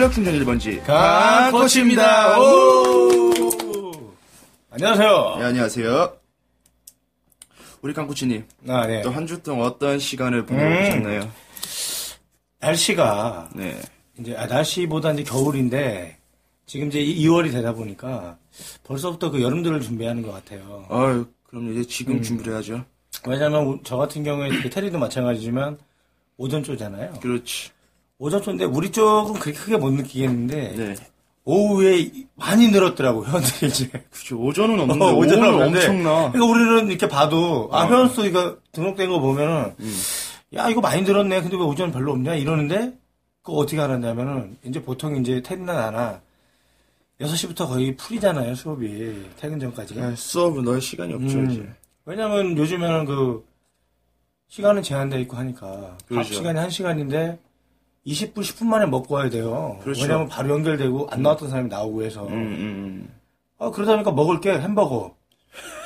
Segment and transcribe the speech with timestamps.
[0.00, 2.40] 전력 충전 1번지 강코치입니다.
[2.40, 4.14] 오!
[4.70, 5.36] 안녕하세요.
[5.40, 6.16] 네, 안녕하세요.
[7.82, 9.02] 우리 강코치님 아, 네.
[9.02, 11.30] 또 한 주 동안 어떤 시간을 보내셨나요?
[12.60, 13.78] 날씨가 네.
[14.18, 16.16] 이제 아, 날씨보다 이제 겨울인데
[16.64, 18.38] 지금 이제 2월이 되다 보니까
[18.84, 20.86] 벌써부터 그 여름들을 준비하는 것 같아요.
[20.88, 22.22] 아유, 그럼 이제 지금 음.
[22.22, 22.86] 준비를 해야죠.
[23.26, 25.76] 왜냐면 우- 저 같은 경우에 그 테리도 마찬가지지만
[26.38, 27.12] 오전 조잖아요.
[27.20, 27.68] 그렇지.
[28.20, 30.94] 오전조인데 우리 쪽은 그렇게 크게 못 느끼겠는데 네.
[31.44, 33.88] 오후에 많이 늘었더라고 회원들이 이제.
[34.10, 34.38] 그렇죠.
[34.38, 35.78] 오전은 없는데 어, 오전은 없는데.
[35.78, 36.30] 엄청나.
[36.30, 37.88] 그러니까 우리는 이렇게 봐도 아 어.
[37.88, 39.96] 회원수 이거 등록된 거 보면은 음.
[40.54, 41.40] 야 이거 많이 늘었네.
[41.40, 42.92] 근데 왜 오전 별로 없냐 이러는데
[43.42, 46.20] 그거 어떻게 알았냐면은 이제 보통 이제 퇴근나 나나
[47.20, 49.98] 6시부터 거의 풀이잖아요 수업이 퇴근 전까지.
[49.98, 51.50] 야, 수업은 넣을 시간이 없죠, 음.
[51.50, 51.68] 이제.
[52.04, 53.46] 왜냐면 요즘에는 그
[54.48, 56.34] 시간은 제한돼 있고 하니까 밥 그렇죠.
[56.34, 57.38] 시간이 1시간인데
[58.06, 59.78] 20분 10분 만에 먹고 와야 돼요.
[59.82, 60.02] 그렇죠.
[60.02, 62.26] 왜냐면 바로 연결되고 안 나왔던 사람이 나오고 해서.
[62.26, 63.14] 음, 음,
[63.58, 65.16] 아, 그러다 보니까 먹을 게 햄버거,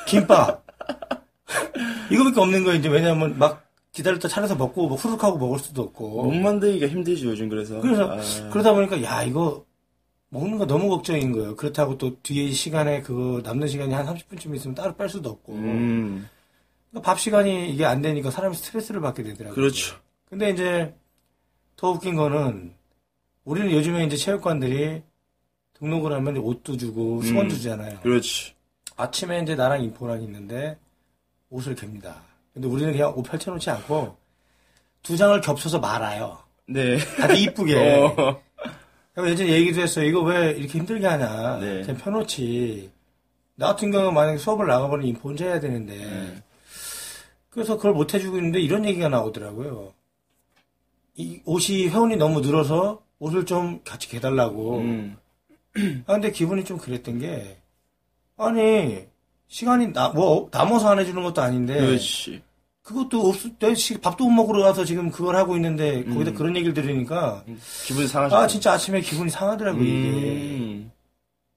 [0.06, 0.64] 김밥.
[2.10, 2.88] 이거밖에 없는 거예요, 이제.
[2.88, 5.86] 왜냐면 막 기다렸다 차려서 먹고, 뭐 후룩하고 먹을 수도 음.
[5.88, 6.24] 없고.
[6.24, 7.80] 못 만들기가 힘들죠, 요즘 그래서.
[7.80, 9.64] 그래서, 아, 그러다 보니까, 야, 이거
[10.34, 11.56] 먹는 거 너무 걱정인 거예요.
[11.56, 15.52] 그렇다고 또 뒤에 시간에 그거 남는 시간이 한 30분쯤 있으면 따로 뺄 수도 없고.
[15.54, 16.28] 음,
[16.90, 19.54] 그러니까 밥 시간이 이게 안 되니까 사람이 스트레스를 받게 되더라고요.
[19.54, 19.96] 그렇죠.
[20.28, 20.94] 근데 이제
[21.76, 22.74] 더 웃긴 거는
[23.44, 25.02] 우리는 요즘에 이제 체육관들이
[25.74, 27.56] 등록을 하면 옷도 주고 수건도 음.
[27.56, 28.00] 주잖아요.
[28.00, 28.54] 그렇지.
[28.96, 30.78] 아침에 이제 나랑 인포랑 있는데
[31.50, 32.14] 옷을 갭니다.
[32.52, 34.16] 근데 우리는 그냥 옷 펼쳐놓지 않고
[35.02, 36.38] 두 장을 겹쳐서 말아요.
[36.66, 36.96] 네.
[37.20, 37.76] 아주 이쁘게.
[38.16, 38.42] 어.
[39.26, 40.06] 예전에 얘기도 했어요.
[40.06, 41.58] 이거 왜 이렇게 힘들게 하냐.
[41.58, 41.82] 네.
[41.82, 42.90] 그냥 펴놓지.
[43.56, 45.96] 나 같은 경우 만약에 수업을 나가버리면 인포 혼자 해야 되는데.
[45.96, 46.42] 네.
[47.50, 49.92] 그래서 그걸 못 해주고 있는데 이런 얘기가 나오더라고요.
[51.16, 54.78] 이 옷이 회원이 너무 늘어서 옷을 좀 같이 개달라고.
[54.78, 55.16] 음,
[56.06, 57.58] 아, 근데 기분이 좀 그랬던 게,
[58.36, 59.06] 아니,
[59.48, 62.42] 시간이 나, 뭐, 남아서 안 해주는 것도 아닌데, 그렇지.
[62.82, 66.34] 그것도 없을 때, 시- 밥도 못 먹으러 가서 지금 그걸 하고 있는데, 거기다 음.
[66.34, 67.44] 그런 얘기를 들으니까,
[67.86, 68.36] 기분 상하죠.
[68.36, 70.08] 아, 진짜 아침에 기분이 상하더라고요, 이게.
[70.08, 70.90] 음,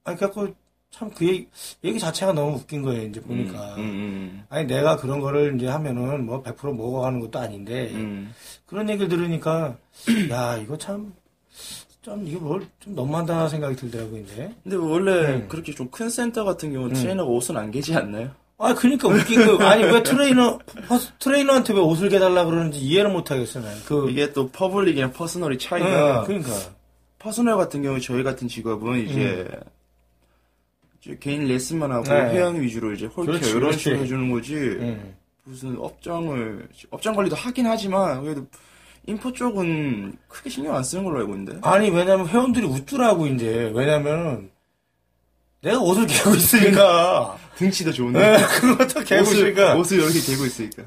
[0.04, 0.54] 아니, 그래갖고,
[0.90, 1.48] 참 그 얘기,
[1.84, 3.74] 얘기 자체가 너무 웃긴 거예요, 이제 보니까.
[3.76, 8.32] 음, 음, 아니, 내가 그런 거를 이제 하면은 뭐 100% 먹어가는 것도 아닌데, 음.
[8.66, 9.76] 그런 얘기를 들으니까,
[10.30, 11.12] 야, 이거 참,
[12.02, 14.50] 좀, 이거 뭘, 좀 너무한다 생각이 들더라고요, 이제.
[14.64, 15.48] 근데 원래 음.
[15.48, 18.30] 그렇게 좀 큰 센터 같은 경우는 트레이너가 옷은 안 개지 않나요?
[18.56, 19.62] 아, 그니까 웃긴 거.
[19.64, 23.72] 아니, 왜 트레이너, 퍼스- 트레이너한테 왜 옷을 개달라 그러는지 이해를 못 하겠어, 난.
[23.86, 26.50] 그, 이게 또 public이랑 personal이 예, 차이가 그러니까.
[27.20, 29.48] personal 같은 경우 저희 같은 직업은 이제 이제
[31.20, 32.30] 개인 레슨만 하고 네.
[32.30, 33.78] 회원 위주로 이제 whole care 그렇지, 이런 그렇지.
[33.78, 35.14] 식으로 해주는 거지 음.
[35.44, 38.46] 무슨 업장을 업장 관리도 하긴 하지만 그래도
[39.06, 43.72] info 쪽은 크게 신경 안 쓰는 걸로 알고 있는데 아니, 왜냐면 회원들이 웃더라고, 이제.
[43.74, 44.50] 왜냐면은,
[45.62, 47.38] 내가 옷을 개고 있으니까.
[47.56, 49.76] 등치도 좋은데 예, 그것도 개고 옷을, 있으니까.
[49.76, 50.82] 옷을 이렇게 개고 있으니까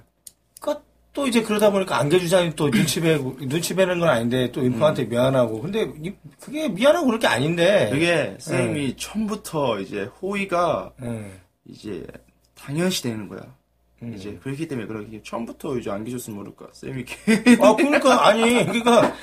[1.13, 5.03] 또 이제 그러다 보니까 안 개주자니 또 눈치 뵈고, 눈치 뵈는 건 아닌데, 또 info한테
[5.05, 5.61] 미안하고.
[5.61, 7.91] 근데, 이- 그게 미안하고 그럴 게 아닌데.
[7.93, 12.05] 이게 쌤이 처음부터 이제 호의가 음, 이제
[12.55, 13.41] 당연시 되는 거야
[14.03, 14.13] 음.
[14.15, 17.03] 이제 그렇기 때문에 그렇게 처음부터 이제 안 계셨으면 모를까 쌤이
[17.61, 19.13] 아, 그러니까, 아니, 그러니까,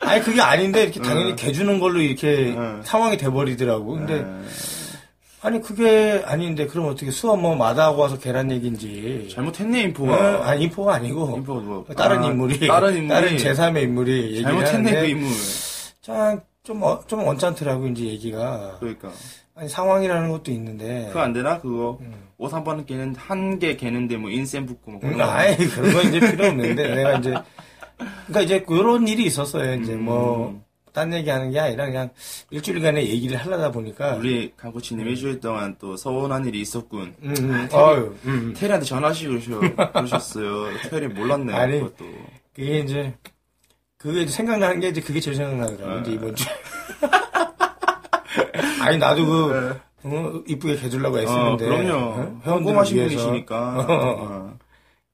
[0.00, 1.36] 아니, 그게 아닌데, 이렇게 당연히 음.
[1.36, 2.82] 개주는 걸로 이렇게 음.
[2.84, 3.86] 상황이 돼버리더라고.
[3.94, 4.24] 근데, 에,
[5.40, 9.28] 아니, 그게 아닌데, 그럼 어떻게 수업 뭐 마다하고 와서 개란 얘기인지.
[9.32, 11.36] 잘못했네 어, 인포가 아니, 인포가 아니고.
[11.36, 12.66] 인포가 뭐 다른 아, 인물이.
[12.66, 15.30] 다른 인물이 다른 제3의 인물이 잘못했네 그 인물
[16.02, 18.78] 참, 좀, 어, 좀 언짢더라고, 이제 얘기가.
[18.80, 19.10] 그러니까
[19.54, 21.06] 아니, 상황이라는 것도 있는데.
[21.08, 22.12] 그거 안 되나 그거 음.
[22.38, 25.92] 옷 한번 개는 한 개 개는데 뭐 인센 붙고 뭐 음, 그런 거 아이, 그런
[25.92, 27.34] 건 이제 필요 없는데, 내가 이제,
[28.26, 29.74] 그러니까 이제 그런 일이 있었어요.
[29.80, 30.04] 이제 음.
[30.04, 30.60] 뭐,
[30.92, 32.10] 딴 얘기 하는 게 아니라 그냥
[32.50, 34.16] 일주일간의 얘기를 하려다 보니까.
[34.16, 38.54] 우리 강코치님 일주일 동안 또 서운한 일이 있었군 음, 음, 어유, 음.
[38.56, 39.38] 테리한테 전화하시고
[39.92, 41.80] 그러셨어요 테리 몰랐네 아니.
[41.80, 42.04] 그것도
[42.54, 43.14] 그게 이제,
[43.98, 46.00] 그게 이제 생각나는 게 이제 그게 제일 생각나더라고, 아.
[46.00, 46.48] 이제 이번 주에.
[48.82, 50.76] 아니, 나도 그, 어, 이쁘게
[51.18, 51.64] 어, 애쓰는데.
[51.66, 52.14] 그럼요 어?
[52.44, 53.16] 회원들을 궁금하신 위해서.
[53.16, 53.86] 분이시니까 어.
[53.88, 54.58] 어.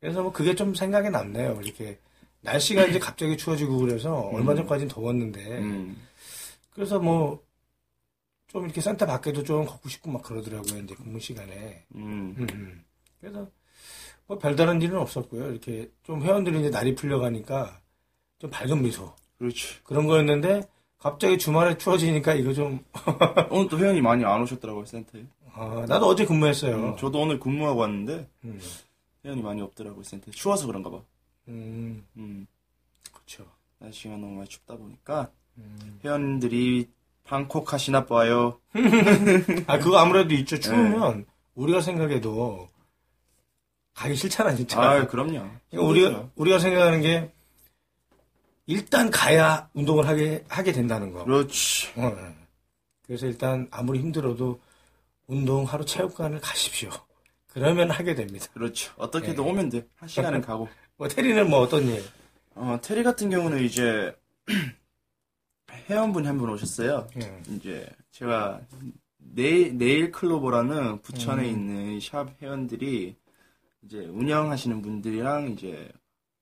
[0.00, 1.58] 그래서 뭐 그게 좀 생각이 남네요.
[1.62, 1.98] 이렇게.
[2.44, 5.58] 날씨가 이제 갑자기 추워지고 그래서 얼마 전까지는 더웠는데.
[5.58, 5.96] 음.
[6.70, 7.42] 그래서 뭐,
[8.48, 10.82] 좀 이렇게 센터 밖에도 좀 걷고 싶고 막 그러더라고요.
[10.82, 11.84] 이제 근무 시간에.
[11.94, 12.34] 음.
[12.38, 12.84] 음, 음.
[13.20, 13.48] 그래서
[14.26, 15.50] 뭐 별다른 일은 없었고요.
[15.50, 17.80] 이렇게 좀 회원들이 이제 날이 풀려가니까
[18.38, 19.14] 좀 밝은 미소.
[19.38, 20.62] 그렇지 그런 거였는데
[20.98, 22.84] 갑자기 주말에 추워지니까 이거 좀,
[23.50, 26.76] 오늘 또 회원이 많이 안 오셨더라고요 센터에 아, 나도 어제 근무했어요.
[26.76, 28.60] 음, 저도 오늘 근무하고 왔는데 음,
[29.24, 31.02] 회원이 많이 없더라고요 센터에 추워서 그런가 봐
[31.48, 32.46] 음, 음.
[33.12, 33.46] 그쵸.
[33.78, 35.30] 날씨가 너무 많이 춥다 보니까
[36.04, 36.88] 회원들이
[37.24, 38.60] 방콕 하시나 봐요.
[39.66, 40.58] 아, 그거 아무래도 있죠.
[40.58, 42.68] 추우면 우리가 생각해도
[43.94, 44.80] 가기 싫잖아, 진짜.
[44.80, 45.48] 아, 그럼요.
[45.70, 47.30] 그러니까 우리가, 우리가 생각하는 게
[48.66, 51.24] 일단 가야 운동을 하게, 하게 된다는 거.
[51.24, 51.92] 그렇지.
[51.96, 52.34] 어, 어.
[53.06, 54.60] 그래서 일단 아무리 힘들어도
[55.26, 56.90] 운동 하루 체육관을 가십시오.
[57.48, 58.46] 그러면 하게 됩니다.
[58.52, 58.92] 그렇죠.
[58.96, 59.50] 어떻게든 네.
[59.50, 59.86] 오면 돼.
[59.96, 60.68] 한 시간은 가고.
[60.96, 62.02] 뭐 테리는 뭐 어떤 일?
[62.54, 64.14] 어, 테리 같은 경우는 이제
[65.88, 67.08] 회원분이 한 분 오셨어요.
[67.20, 67.42] 예.
[67.50, 68.60] 이제 제가
[69.18, 71.48] 네일, 네일 클로버라는 부천에 음.
[71.50, 73.16] 있는 샵 회원들이
[73.82, 75.90] 이제 운영하시는 분들이랑 이제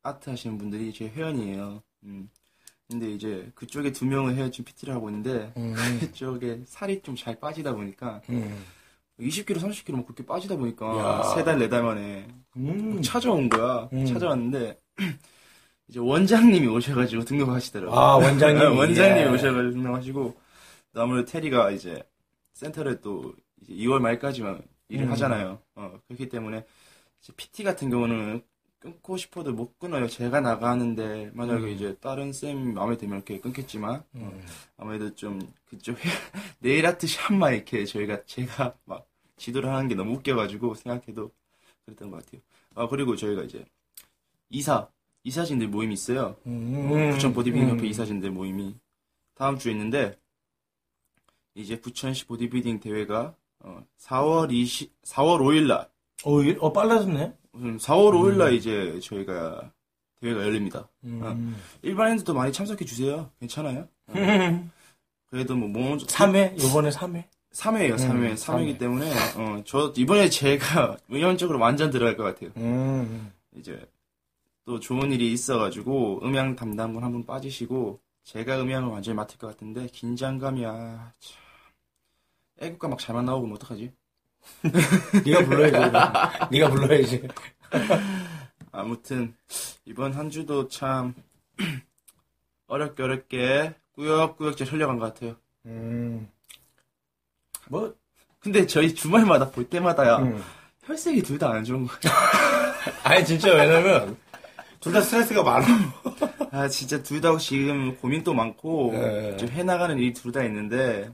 [0.02, 1.82] 아트 하시는 분들이 제 회원이에요.
[2.04, 2.28] 음.
[2.88, 7.74] 근데 이제 그쪽에 두 명을 지금 PT를 하고 있는데 음, 그쪽에 살이 좀 잘 빠지다
[7.74, 8.62] 보니까 음.
[9.20, 10.58] 20kg, 30kg 막 그렇게 빠지다 야.
[10.58, 12.26] 보니까 세 달, 네 달 만에
[12.56, 13.00] 음.
[13.02, 13.88] 찾아온 거야.
[13.92, 14.04] 음.
[14.06, 14.78] 찾아왔는데
[15.88, 17.98] 이제 원장님이 오셔가지고 등록하시더라고요.
[17.98, 18.58] 아, 원장님.
[18.58, 19.28] 네, 원장님이 예.
[19.28, 20.36] 오셔가지고 등록하시고
[20.94, 22.02] 아무래도 테리가 이제
[22.54, 25.12] 센터를 또 이제 2월 말까지만 일을 음.
[25.12, 25.58] 하잖아요.
[25.74, 26.64] 어, 그렇기 때문에
[27.22, 28.42] 이제 PT 같은 경우는
[28.82, 30.08] 끊고 싶어도 못 끊어요.
[30.08, 31.68] 제가 나가는데 만약에 음.
[31.68, 34.44] 이제 다른 쌤 마음에 들면 이렇게 끊겠지만 음.
[34.76, 35.96] 아무래도 좀 그쪽
[36.58, 39.06] 네일 아트 샵만 이렇게 저희가 제가 막
[39.36, 41.30] 지도를 하는 게 너무 웃겨가지고 생각해도
[41.86, 42.40] 그랬던 것 같아요.
[42.74, 43.64] 아 그리고 저희가 이제
[44.50, 44.88] 이사
[45.22, 46.36] 이사진들 모임이 있어요.
[46.46, 47.12] 음.
[47.12, 47.86] 부천 보디빌딩 협회 음.
[47.86, 48.74] 이사진들 모임이
[49.34, 50.18] 다음 주에 있는데
[51.54, 55.88] 이제 부천시 보디빌딩 대회가 어, 4월 20 4월 5일 날
[56.24, 57.32] 어, 일- 어, 빨라졌네?
[57.54, 59.70] 음, 4월 5일 날 이제 저희가
[60.20, 60.88] 대회가 열립니다.
[61.04, 61.56] 음.
[61.82, 63.30] 일반인들도 많이 참석해 주세요.
[63.40, 63.88] 괜찮아요?
[64.08, 64.12] 어,
[65.30, 66.62] 그래도 뭐 먼저 3회?
[66.62, 67.24] 요번에 3회?
[67.52, 68.10] 3회예요, 3회.
[68.10, 68.78] 음, 3회이기 삼회.
[68.78, 72.50] 때문에, 어, 저, 이번에 제가 의견적으로 완전 들어갈 것 같아요.
[72.56, 73.30] 음.
[73.56, 73.86] 이제,
[74.64, 79.86] 또 좋은 일이 있어가지고, 음향 담당분 한 분 빠지시고, 제가 음향을 완전히 맡을 것 같은데,
[79.88, 81.42] 긴장감이, 아, 참.
[82.60, 83.92] 애국가 막 잘만 나오면 어떡하지?
[85.24, 85.90] 네가 불러야지.
[86.50, 87.28] 네가 불러야지.
[88.72, 89.34] 아무튼,
[89.84, 91.14] 이번 한 주도 참,
[92.68, 95.36] 어렵게 어렵게, 꾸역꾸역 잘 흘려간 것 같아요.
[95.66, 96.28] 음.
[97.68, 97.94] 뭐,
[98.40, 100.42] 근데 저희 주말마다 볼 때마다야, 음.
[100.84, 102.00] 혈색이 둘 다 안 좋은 거예요.
[103.04, 104.16] 아니, 진짜 왜냐면,
[104.80, 105.66] 둘 다 스트레스가 많아.
[106.50, 109.36] 아, 진짜 둘 다 지금 고민도 많고, 네.
[109.36, 111.10] 좀 해나가는 일이 둘다 있는데,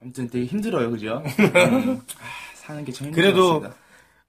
[0.00, 1.22] 아무튼 되게 힘들어요, 그죠?
[1.38, 3.72] 음, 아, 사는 게참 힘든 그래도 것.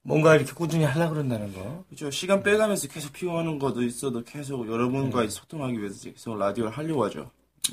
[0.02, 1.84] 뭔가 이렇게 꾸준히 하려고 그런다는 거.
[1.88, 2.10] 그죠?
[2.10, 7.30] 시간 빼가면서 계속 피곤하는 것도 있어도 계속 여러분과 이제 소통하기 위해서 계속 라디오를 하려고 하죠.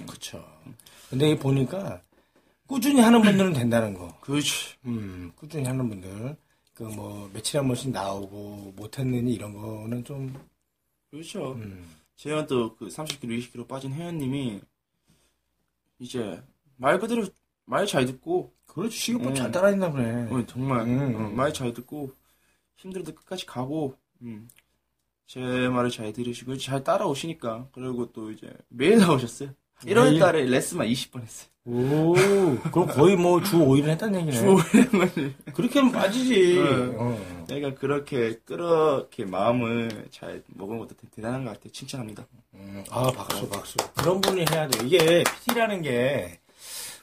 [0.07, 0.45] 그쵸.
[1.09, 2.01] 근데 보니까,
[2.67, 4.15] 꾸준히 하는 분들은 된다는 거.
[4.21, 4.75] 그렇지.
[4.85, 6.37] 음, 꾸준히 하는 분들.
[6.75, 10.33] 그 뭐, 며칠에 한 번씩 나오고, 못했느니 이런 거는 좀,
[11.09, 11.53] 그렇죠.
[11.53, 11.83] 음.
[12.15, 14.61] 제가 또그 30kg, 20kg 빠진 회원님이,
[15.97, 16.41] 이제,
[16.77, 17.25] 말 그대로
[17.69, 19.35] 말잘 듣고, 그렇지, 시급법 음.
[19.35, 20.27] 잘 따라했나 보네.
[20.31, 21.15] 어, 정말 음.
[21.15, 22.11] 어, 말잘 듣고
[22.77, 24.47] 힘들어도 끝까지 가고 음,
[25.27, 29.49] 제 말을 잘 들으시고 잘 따라오시니까 그리고 또 이제 매일 나오셨어요.
[29.83, 30.19] 1월 매일?
[30.19, 31.49] 달에 레슨만 20번 했어요.
[31.65, 32.13] 오,
[32.71, 34.37] 그럼 거의 뭐 주 5일을 했다는 얘기네.
[34.37, 36.55] 주 5일만 그렇게 하면 빠지지.
[36.55, 36.95] 네.
[36.97, 37.45] 어.
[37.47, 41.71] 내가 그렇게 그렇게 마음을 잘 먹은 것도 대- 대단한 것 같아요.
[41.71, 42.25] 칭찬합니다.
[42.55, 43.77] 음, 아, 박수, 박수.
[43.95, 44.85] 그런 분이 해야 돼.
[44.85, 46.39] 이게 PT라는 게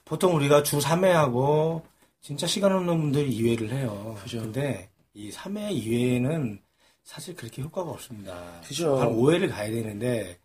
[0.06, 1.84] 보통 우리가 주 3회 하고
[2.22, 4.16] 진짜 시간 없는 분들이 2회를 해요.
[4.22, 4.40] 그죠.
[4.40, 6.60] 근데 이 3회, 2회는
[7.02, 8.60] 사실 그렇게 효과가 없습니다.
[8.66, 8.96] 그죠.
[8.98, 10.38] 한 5회를 가야 되는데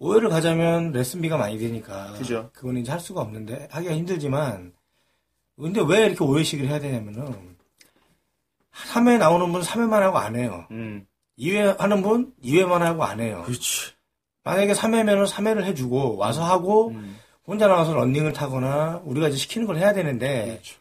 [0.00, 2.50] 5회를 가자면 레슨비가 많이 되니까 그죠.
[2.52, 4.72] 그거는 이제 할 수가 없는데 하기가 힘들지만
[5.56, 7.56] 근데 왜 이렇게 5회씩을 해야 되냐면은
[8.72, 10.66] 3회 나오는 분은 3회만 하고 안 해요.
[10.72, 11.06] 음,
[11.38, 13.42] 2회 하는 분 2회만 하고 안 해요.
[13.46, 13.92] 그렇지.
[14.44, 17.17] 만약에 3회면은 3회를 해주고 와서 하고 음,
[17.48, 20.76] 혼자 나와서 런닝을 타거나 우리가 이제 시키는 걸 해야 되는데 그렇죠.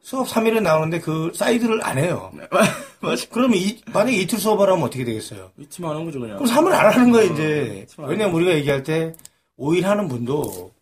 [0.00, 2.32] 수업 3일에 나오는데 그 사이드를 안 해요.
[3.02, 3.26] 맞아.
[3.30, 5.50] 그러면 이, 만약에 이틀 수업을 하면 어떻게 되겠어요?
[5.58, 6.38] 이팀 하는 거죠 그냥.
[6.38, 7.86] 그럼 3을 안 하는 거예요 어, 이제.
[7.90, 9.12] 팀안 왜냐면 우리가 얘기할 때
[9.58, 10.72] 5일 하는 분도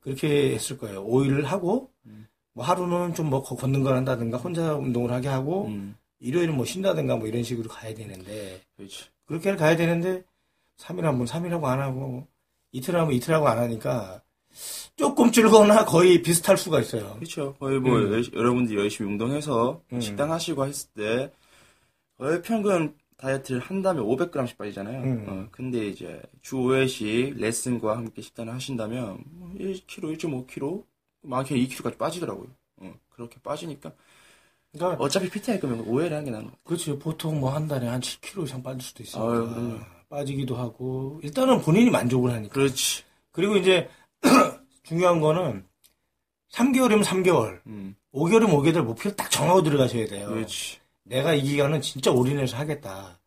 [0.00, 1.04] 그렇게 했을 거예요.
[1.06, 2.28] 5일을 하고 음.
[2.52, 7.16] 뭐 하루는 좀 뭐 걷는 걸 한다든가 혼자 운동을 하게 하고 음, 일요일은 뭐 쉰다든가
[7.16, 9.06] 뭐 이런 식으로 가야 되는데 그렇지.
[9.24, 10.22] 그렇게 가야 되는데
[10.78, 12.26] 3일 하면 3일 하고 안 하고
[12.72, 14.20] 이틀 하면 이틀 하고 안 하니까
[14.96, 17.14] 조금 줄거나 거의 비슷할 수가 있어요.
[17.16, 17.54] 그렇죠.
[17.58, 18.22] 거의 뭐 음.
[18.34, 20.00] 여러분들이 열심히 운동해서 음.
[20.00, 21.32] 식단 하시고 했을 때
[22.18, 25.02] 거의 평균 다이어트를 한다면 500g씩 빠지잖아요.
[25.02, 25.24] 음.
[25.28, 30.84] 어, 근데 이제 주 5회씩 레슨과 함께 식단을 하신다면 뭐 1kg, 1.5kg,
[31.22, 32.48] 많게는 2kg까지 빠지더라고요.
[32.78, 33.92] 어, 그렇게 빠지니까
[34.72, 36.52] 그러니까 어차피 PT 할 거면 5회를 하는 게 나은 것.
[36.64, 36.98] 그렇죠.
[36.98, 39.78] 보통 뭐 한 달에 한 7kg 이상 빠질 수도 그럼요.
[40.08, 43.02] 빠지기도 하고 일단은 본인이 만족을 하니까 그렇지.
[43.32, 43.88] 그리고 이제
[44.82, 45.64] 중요한 거는
[46.52, 50.28] 3개월이면 3개월, 음, 5개월이면 5개월 목표를 딱 정하고 들어가셔야 돼요.
[50.28, 50.78] 그렇지.
[51.04, 53.18] 내가 이 기간은 진짜 올인해서 하겠다.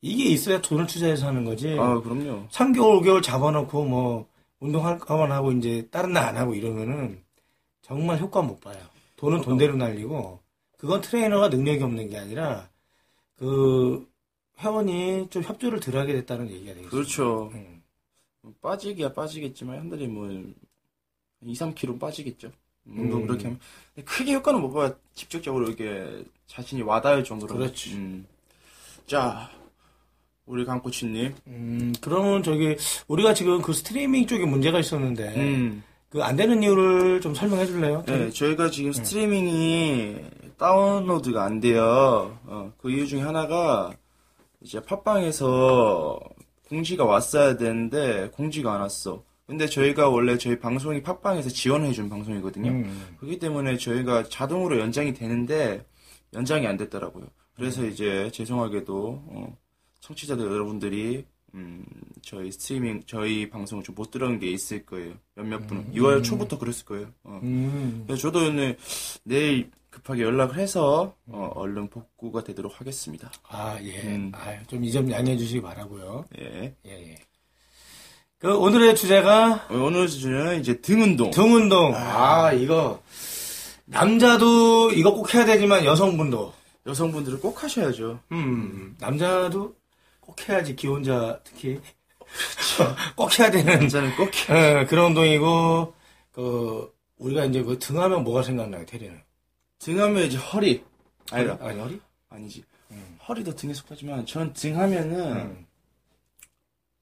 [0.00, 1.76] 이게 있어야 돈을 투자해서 하는 거지.
[1.78, 2.48] 아, 그럼요.
[2.50, 4.28] 3개월, 5개월 잡아놓고 뭐
[4.60, 7.22] 운동할 거만 하고 이제 다른 날 안 하고 이러면은
[7.82, 8.76] 정말 효과 못 봐요.
[9.16, 10.40] 돈은 돈대로 날리고
[10.76, 12.68] 그건 트레이너가 능력이 없는 게 아니라
[13.36, 14.06] 그
[14.60, 16.90] 회원이 좀 협조를 덜 하게 됐다는 얘기가 되겠죠.
[16.90, 17.50] 그렇죠.
[17.54, 17.77] 음.
[18.60, 20.28] 빠지기야 빠지겠지만 한 달에 뭐
[21.42, 22.50] 2, 3kg 빠지겠죠.
[22.86, 23.26] 운동 음.
[23.26, 23.60] 그렇게 하면
[24.04, 27.54] 크게 효과는 못 봐야 직접적으로 이렇게 자신이 와닿을 정도로.
[27.54, 27.94] 그렇지.
[27.94, 28.26] 음.
[29.06, 29.50] 자,
[30.46, 31.34] 우리 강코치님.
[31.46, 32.76] 음, 그러면 저기
[33.06, 35.82] 우리가 지금 그 스트리밍 쪽에 문제가 있었는데 음.
[36.08, 38.02] 그안 되는 이유를 좀 설명해 줄래요?
[38.06, 40.16] 네, 저희가 지금 스트리밍이
[40.56, 42.38] 다운로드가 안 돼요.
[42.46, 43.92] 어, 그 이유 중에 하나가
[44.62, 46.18] 이제 팟빵에서
[46.68, 49.24] 공지가 왔어야 되는데 공지가 안 왔어.
[49.46, 52.70] 근데 저희가 원래 저희 방송이 팟빵에서 지원해준 방송이거든요.
[52.70, 53.16] 음.
[53.18, 55.86] 그렇기 때문에 저희가 자동으로 연장이 되는데
[56.34, 57.26] 연장이 안 됐더라고요.
[57.56, 59.56] 그래서 이제 죄송하게도 어,
[60.00, 61.82] 청취자들 여러분들이 음,
[62.22, 65.14] 저희 스트리밍 저희 방송을 좀 못 들은 게 있을 거예요.
[65.34, 67.08] 몇몇 분은 6월 초부터 그랬을 거예요.
[67.24, 67.40] 어.
[67.42, 68.04] 음.
[68.06, 68.76] 그래서 저도 오늘
[69.24, 73.30] 내일 급하게 연락을 해서 어, 얼른 복구가 되도록 하겠습니다.
[73.48, 74.00] 아, 예.
[74.02, 74.32] 음.
[74.34, 76.24] 아, 좀이 점 양해해 주시기 바라고요.
[76.38, 76.74] 예.
[76.86, 77.18] 예, 예.
[78.38, 81.30] 그 오늘의 주제가 어, 오늘 주제는 이제 등 운동.
[81.30, 81.92] 등 운동.
[81.94, 83.02] 아, 이거
[83.86, 86.52] 남자도 이거 꼭 해야 되지만 여성분도
[86.86, 88.20] 여성분들은 꼭 하셔야죠.
[88.32, 89.74] 음, 남자도
[90.20, 91.80] 꼭 해야지 기혼자 특히
[93.16, 94.80] 꼭 해야 되는 남자는 꼭 해.
[94.80, 95.94] 어, 그런 운동이고
[96.32, 99.27] 그 우리가 이제 그 등하면 뭐가 생각나요, 테리는?
[99.78, 100.84] 등하면 이제 허리.
[101.30, 101.58] 아니다.
[101.60, 102.00] 아니 허리?
[102.28, 102.64] 아니지.
[103.28, 105.66] 허리도 등에 속하지만 전 등 하면은 음.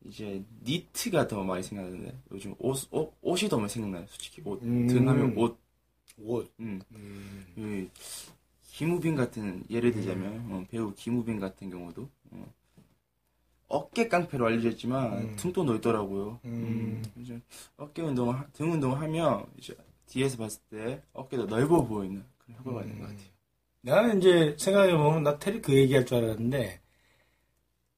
[0.04, 4.04] 이제 니트가 더 많이 생각나는데 요즘 옷, 옷 옷이 더 많이 생각나요.
[4.08, 4.86] 솔직히 옷 음.
[4.86, 5.58] 등 하면 옷.
[6.18, 6.52] 옷.
[6.60, 6.80] 음.
[6.92, 7.46] 음.
[7.56, 7.88] 이
[8.72, 12.54] 김우빈 같은 예를 들자면 어, 배우 김우빈 같은 경우도 어,
[13.68, 15.36] 어깨 깡패로 알려져 있지만 음.
[15.36, 16.40] 등도 넓더라고요.
[16.44, 17.02] 음.
[17.16, 17.42] 음,
[17.76, 22.82] 어깨 운동을 하- 등 운동을 하면 이제 뒤에서 봤을 때 어깨도 넓어 보이는 그런 효과가
[22.82, 23.26] 있는 것 같아요.
[23.82, 26.80] 나는 이제 생각해보면 나 테리 그 얘기할 줄 알았는데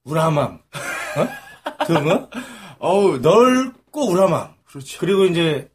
[0.03, 0.61] 우라맘
[1.17, 1.85] 어?
[1.85, 2.27] 등은
[2.79, 4.99] 어우 넓고 우라맘 그렇죠.
[4.99, 5.69] 그리고 이제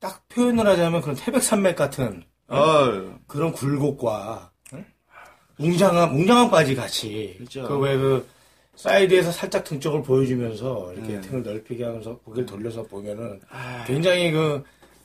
[0.00, 4.84] 딱 표현을 하자면 그런 태백산맥 같은 어, 그런 굴곡과 응?
[5.58, 7.66] 웅장함 웅장함까지 같이 그렇죠.
[7.68, 8.28] 그왜그
[8.76, 11.20] 사이드에서 살짝 등 쪽을 보여주면서 이렇게 네.
[11.20, 14.64] 등을 넓히게 하면서 고개를 돌려서 보면은 아, 굉장히 그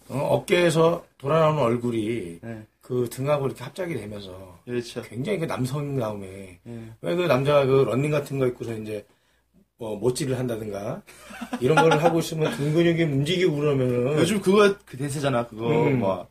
[0.09, 5.03] 어, 깨에서 돌아나오는 얼굴이 네, 그 등하고 이렇게 합작이 되면서 그렇죠.
[5.03, 6.93] 굉장히 그 남성다움에 예.
[7.01, 9.05] 왜그 남자가 그 런닝 같은 거 입고서 이제
[9.77, 11.03] 뭐 못질을 한다든가
[11.62, 15.46] 이런 거를 하고 있으면 등 근육이 움직이고 그러면은 요즘 그거 그 대세잖아.
[15.46, 16.00] 그거 음.
[16.00, 16.27] 뭐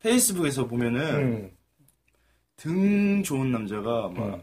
[0.00, 1.50] 페이스북에서 보면은 음.
[2.56, 4.42] 등 좋은 남자가 막 음.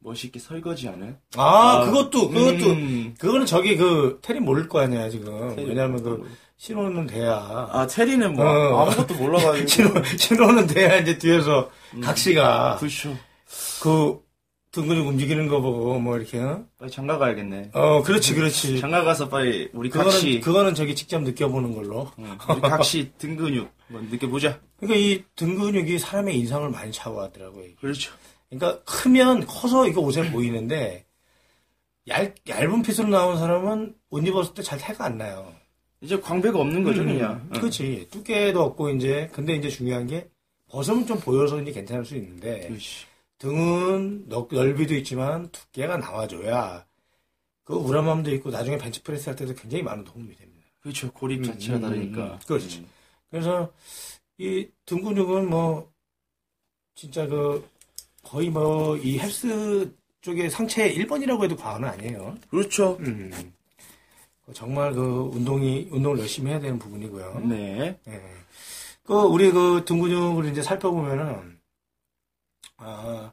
[0.00, 1.16] 멋있게 설거지하는.
[1.36, 3.14] 아, 그것도 그것도 음.
[3.20, 6.02] 그거는 저기 그 테리 모를 거 아니야 지금 왜냐하면.
[6.02, 6.28] 그
[6.64, 7.34] 신호는 돼야
[7.70, 8.86] 아 테리는 뭐 어.
[8.86, 9.66] 아무것도 몰라가지고.
[9.68, 11.70] 신호 신호는 돼야 이제 뒤에서
[12.02, 13.14] 각시가 그렇죠.
[13.82, 17.72] 그등 근육 움직이는 거 보고 뭐 이렇게 어, 빨리 장가 가야겠네.
[17.74, 22.38] 어 그렇지 그렇지 장가 가서 빨리 우리 그거는 각시, 그거는 저기 직접 느껴보는 걸로 응,
[22.38, 24.58] 각시 등 근육 뭐 느껴보자.
[24.80, 27.64] 그러니까 이 등 근육이 사람의 인상을 많이 좌우하더라고요.
[27.66, 27.74] 이게.
[27.74, 28.10] 그렇죠.
[28.48, 31.04] 그러니까 크면 커서 이거 옷에 보이는데
[32.08, 35.52] 얇, 얇은 핏으로 나온 사람은 옷 입었을 때 잘 태가 안 나요.
[36.04, 37.32] 이제 광배가 없는 거죠 그냥.
[37.34, 37.60] 음, 응.
[37.60, 38.08] 그렇지.
[38.10, 40.28] 두께도 없고 이제 근데 이제 중요한 게
[40.68, 43.06] 벗으면 좀 보여서 이제 괜찮을 수 있는데 그렇지.
[43.38, 46.84] 등은 넓, 넓이도 있지만 두께가 나와줘야
[47.64, 50.66] 그 우라맘도 있고 나중에 벤치프레스 할 때도 굉장히 많은 도움이 됩니다.
[50.80, 51.10] 그렇죠.
[51.12, 52.24] 고립 음, 자체가 음, 다르니까.
[52.34, 52.78] 음, 그렇지.
[52.80, 52.86] 음.
[53.30, 53.72] 그래서
[54.38, 55.90] 이 등 근육은 뭐
[56.94, 57.66] 진짜 그
[58.22, 62.36] 거의 뭐 이 헬스 쪽의 상체 1번이라고 해도 과언은 아니에요.
[62.50, 62.96] 그렇죠.
[63.00, 63.30] 음.
[64.52, 67.40] 정말 그 운동이 운동을 열심히 해야 되는 부분이고요.
[67.48, 67.98] 네.
[68.08, 68.22] 예.
[69.04, 71.58] 그 우리 그 등 근육을 이제 살펴보면은
[72.76, 73.32] 아,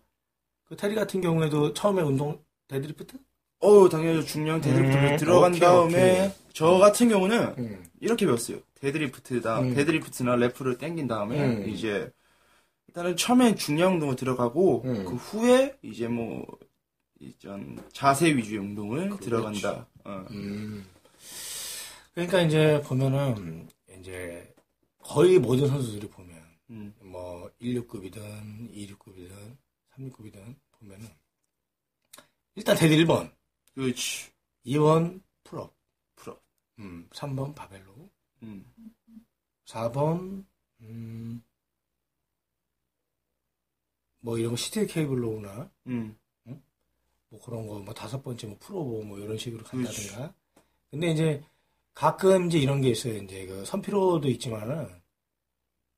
[0.65, 3.17] 그 테리 같은 경우에도 처음에 운동 데드리프트?
[3.59, 6.31] 어 당연히 중량 데드리프트 음, 들어간 오케이, 다음에 오케이.
[6.53, 7.85] 저 같은 경우는 음.
[7.99, 8.57] 이렇게 배웠어요.
[8.79, 9.59] 데드리프트다.
[9.59, 9.73] 음.
[9.75, 11.69] 데드리프트나 래프를 당긴 다음에 음.
[11.69, 12.11] 이제
[12.87, 15.05] 일단은 처음엔 중량 운동을 들어가고 음.
[15.05, 16.45] 그 후에 이제 뭐
[17.19, 19.25] 이전 자세 위주의 운동을 그렇지.
[19.25, 19.87] 들어간다.
[20.05, 20.25] 어.
[20.31, 20.85] 음.
[22.27, 23.67] 그러니까 이제 보면은
[23.99, 24.53] 이제
[24.99, 26.37] 거의 모든 선수들이 보면
[26.69, 26.93] 음.
[27.01, 29.57] 뭐 16급이든 26급이든
[29.93, 31.09] 36급이든 보면은
[32.55, 33.33] 일단 dead 1번,
[33.73, 34.31] 그렇지.
[34.65, 35.75] 2번 pull-up.
[36.15, 36.43] pull-up.
[36.79, 38.09] 음, 3번 barbell row.
[38.43, 38.71] 음.
[39.65, 40.45] 4번,
[40.81, 41.43] 음,
[44.19, 46.15] 뭐 이런 거 seated cable row나, 음.
[47.29, 50.09] 뭐 그런 거, 뭐 다섯 번째 뭐 프로보 뭐 이런 식으로 그렇지.
[50.09, 50.35] 간다든가.
[50.91, 51.43] 근데 이제
[51.93, 53.15] 가끔 이제 이런 게 있어요.
[53.17, 54.87] 이제 그 선피로도 있지만은,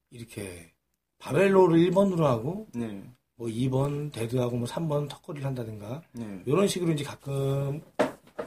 [0.09, 0.71] 이렇게
[1.19, 3.03] 바벨로를 1번으로 하고, 네.
[3.35, 6.41] 뭐 2번 dead하고 뭐 3번 턱걸이를 한다든가, 네.
[6.45, 7.81] 이런 식으로 이제 가끔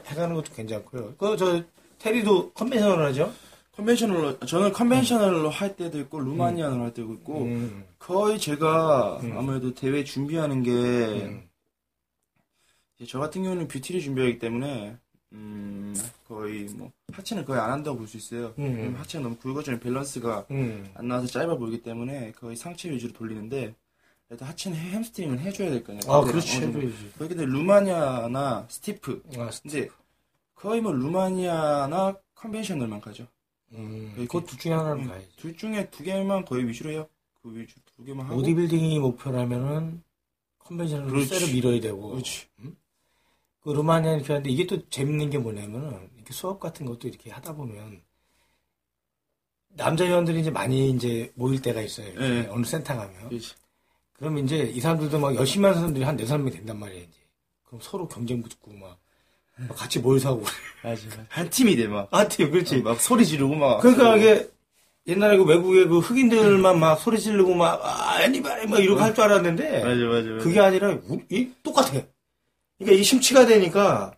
[0.07, 1.15] 해가는 것도 괜찮고요.
[1.17, 1.62] 그, 저,
[1.99, 3.33] 테리도 conventional 하죠?
[3.76, 9.37] conventional로 저는 conventional로 할 때도 있고 Romanian으로 할 때도 있고 음, 거의 제가 음.
[9.37, 11.49] 아무래도 대회 준비하는 게 음.
[13.07, 14.97] 저 같은 경우는 beauty를 준비하기 때문에
[15.33, 15.95] 음,
[16.28, 18.54] 거의 뭐 하체는 거의 안 한다고 볼 수 있어요.
[18.59, 18.95] 음.
[18.97, 20.88] 하체가 너무 굵어지면 밸런스가 음.
[20.95, 23.75] 안 나와서 짧아 보이기 때문에 거의 상체 위주로 돌리는데
[24.30, 26.12] 일단 하체는 해- hamstring은 해줘야 될거 아니에요.
[26.12, 26.56] 아, 그렇지.
[26.61, 27.12] 해줘야지.
[27.18, 29.88] 근데 Romanian이나 stiff 아, 근데
[30.54, 33.26] 거의 뭐 루마니아나 컨벤셔널만 가죠.
[33.73, 35.28] 음, 이렇게- 그거 둘 중에 하나는 음, 가야지.
[35.37, 37.09] 둘 중에 두 개만 거의 위주로 해요.
[37.42, 38.37] 그 위주 두 개만 하고.
[38.37, 40.02] 보디빌딩이 목표라면은
[40.59, 41.26] 컨벤셔널로 그렇지.
[41.38, 42.11] 쇠를 밀어야 되고.
[42.11, 42.47] 그렇지.
[43.66, 47.56] 그 루마니아 이렇게 하는데 이게 또 재밌는 게 뭐냐면은 이렇게 수업 같은 것도 이렇게 하다
[47.56, 48.00] 보면
[49.70, 52.06] 남자 회원들이 이제 많이 이제 모일 때가 있어요.
[52.06, 52.49] 이렇게 네.
[52.49, 53.28] 어느 센터 가면.
[53.28, 53.54] 그렇지.
[54.12, 57.18] 그럼 이제 이 사람들도 막 열심히 하는 사람들이 한 네다섯 명 된단 말이에요, 이제.
[57.64, 58.99] 그럼 서로 경쟁 붙고 막,
[59.56, 60.44] 막 같이 모여서 하고.
[60.85, 61.08] 맞아.
[61.08, 61.26] 맞아.
[61.28, 62.06] 한 팀이 돼 막.
[62.12, 62.82] 아, 팀, 그렇지.
[62.82, 63.80] 막 소리 지르고 막.
[63.80, 64.49] 그러니까 이게
[65.08, 69.82] 옛날에 그 외국의 그 흑인들만 막 소리 지르고 막, 아, anybody 막 이러고 할줄 알았는데.
[69.82, 70.28] 맞아 맞아.
[70.30, 70.44] 맞아.
[70.44, 72.00] 그게 아니라 우- 이 똑같아.
[72.78, 74.14] 그러니까 이게 심취가 되니까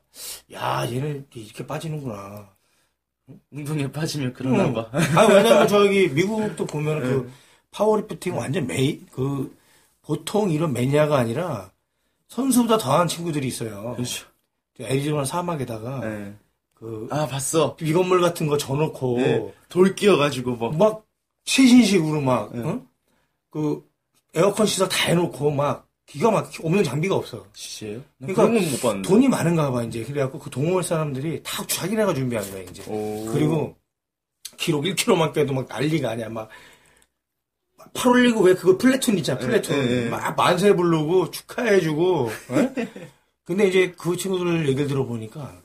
[0.52, 2.50] 야 얘는 이렇게 빠지는구나.
[3.50, 4.74] 운동에 빠지면 그런가 응.
[4.74, 4.90] 봐.
[5.16, 7.08] 아 왜냐면 저기 미국도 보면 네.
[7.08, 7.32] 그
[7.70, 9.54] 파워리프팅 완전 메이 그
[10.02, 11.70] 보통 이런 매니아가 아니라
[12.28, 13.94] 선수보다 더한 친구들이 있어요.
[13.96, 14.26] 그렇죠.
[14.80, 16.34] 애리조나 사막에다가 네.
[16.74, 17.76] 그아 봤어.
[17.76, 19.54] 비건물 같은 거 져놓고 네.
[19.68, 20.76] 돌 끼어가지고 막.
[20.76, 21.04] 막
[21.44, 22.62] 최신식으로 막 네.
[22.62, 22.86] 응?
[23.50, 23.86] 그
[24.34, 27.46] 에어컨 시설 다 해놓고 막 기가 막히게 없는 장비가 없어.
[27.52, 28.02] 진짜요?
[28.16, 29.08] 나 그러니까 못 봤는데.
[29.08, 30.02] 돈이 많은가 봐, 이제.
[30.02, 32.82] 그래갖고 그 동호회 사람들이 다 자기네가 준비한 거야, 이제.
[32.90, 33.26] 오.
[33.30, 33.76] 그리고
[34.56, 36.30] 기록 1km만 깨도 막 난리가 아니야.
[36.30, 36.48] 막,
[37.92, 39.76] 팔 올리고 왜 그거 플래툰 있잖아, 플래툰.
[39.76, 40.08] 예, 예, 예.
[40.08, 42.30] 막 만세 부르고 축하해주고.
[42.52, 42.74] 예?
[43.44, 45.62] 근데 이제 그 친구들 얘기를 들어보니까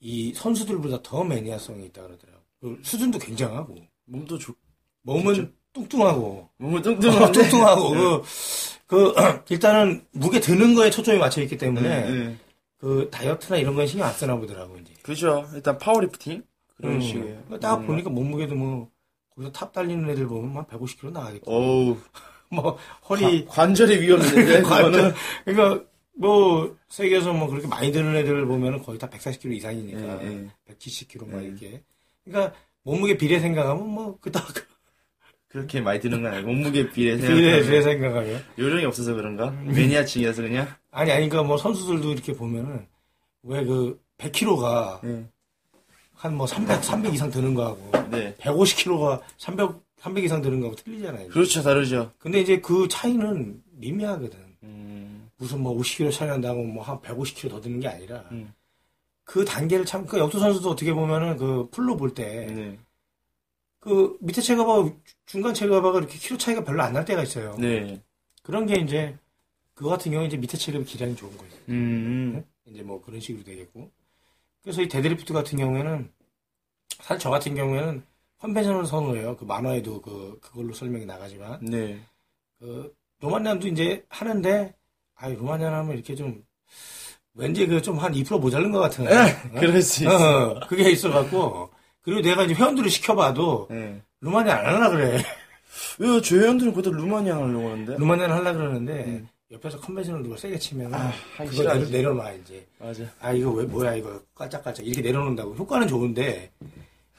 [0.00, 2.42] 이 선수들보다 더 매니아성이 있다 그러더라고.
[2.60, 3.76] 그 수준도 굉장하고.
[4.06, 4.56] 몸도 좋.
[5.02, 5.50] 몸은 진짜?
[5.72, 6.48] 뚱뚱하고.
[6.58, 7.32] 몸은 어, 뚱뚱한데.
[7.42, 7.90] 뚱뚱하고.
[7.90, 8.22] 그,
[8.86, 9.14] 그,
[9.48, 12.36] 일단은 무게 드는 거에 초점이 맞춰 있기 때문에 네, 네.
[12.78, 14.92] 그 다이어트나 이런 건 신경 안 쓰나 보더라고 이제.
[15.02, 15.48] 그죠.
[15.54, 16.42] 일단 파워리프팅
[16.76, 17.00] 그런 음.
[17.00, 17.58] 식이에요.
[17.60, 17.86] 딱 음.
[17.86, 18.88] 보니까 몸무게도 뭐
[19.34, 21.50] 거기서 탑 달리는 애들 보면 한 150kg 나가겠고.
[21.50, 21.96] 어우.
[22.50, 22.76] 뭐
[23.08, 25.14] 허리 관- 관절이 위험했는데 관절 그거는.
[25.46, 30.48] 그러니까 뭐 세계에서 뭐 그렇게 많이 드는 애들을 보면은 거의 다 140kg 이상이니까 예, 예.
[30.74, 31.46] 170kg 막 예.
[31.46, 31.82] 이렇게.
[32.24, 34.44] 그러니까 몸무게 비례 생각하면 뭐 그닥
[35.52, 39.50] 그렇게 많이 드는 건 아니고 몸무게 비례 생각하면 비례 생각하면 요령이 없어서 그런가?
[39.50, 39.72] 음.
[39.74, 40.66] 매니아층이라서 그냥?
[40.90, 42.86] 아니 아니 그러니까 뭐 선수들도 이렇게 보면은
[43.42, 45.26] 왜 그 100kg가 네.
[46.14, 48.34] 한뭐 300, 300 이상 드는 거하고 네.
[48.40, 51.28] 150kg가 300, 300 이상 드는 거하고 틀리잖아요.
[51.28, 52.12] 그렇죠, 다르죠.
[52.18, 54.38] 근데 이제 그 차이는 미미하거든.
[54.62, 58.52] 음, 무슨 뭐 50kg 차이 난다고 뭐 한 150kg 더 드는 게 아니라 음.
[59.24, 62.46] 그 단계를 참, 그 역도 선수도 어떻게 보면은 그 풀로 볼때
[63.82, 64.26] 그 네.
[64.26, 64.90] 밑에 체가바,
[65.26, 67.56] 중간 체가바가 이렇게 키로 차이가 별로 안 날 때가 있어요.
[67.58, 68.00] 네.
[68.44, 69.18] 그런 게 이제
[69.74, 71.52] 그거 같은 경우에 이제 밑에 체급이 기량이 좋은 거예요.
[71.70, 73.90] 음, 이제 뭐 그런 식으로 되겠고.
[74.62, 76.12] 그래서 이 데드리프트 같은 경우에는
[77.00, 78.04] 사실 저 같은 경우에는
[78.38, 79.36] conventional 선호예요.
[79.36, 82.00] 그 만화에도 그 그걸로 설명이 나가지만 네.
[82.60, 84.74] 그 Romanian도 이제 하는데
[85.16, 86.44] 아 Romanian 하면 이렇게 좀
[87.34, 89.10] 왠지 그 좀 한 2% 모자른 것 같은 어?
[89.58, 90.50] 그럴 수 있어.
[90.52, 91.70] 어, 그게 있어갖고
[92.02, 94.02] 그리고 내가 이제 회원들을 시켜봐도 네.
[94.20, 95.24] Romanian 안 하려 그래.
[95.98, 97.96] 왜, 저 회원들은 그것도 Romanian 하려고 하는데?
[97.96, 99.28] Romanian 하려 그러는데 음.
[99.50, 101.88] 옆에서 conventional 누가 세게 치면 아, 그거 내려.
[101.88, 102.66] 내려놔 이제.
[102.78, 103.04] 맞아.
[103.20, 106.50] 아 이거 왜 뭐야 이거 깔짝깔짝 이렇게 내려놓는다고 효과는 좋은데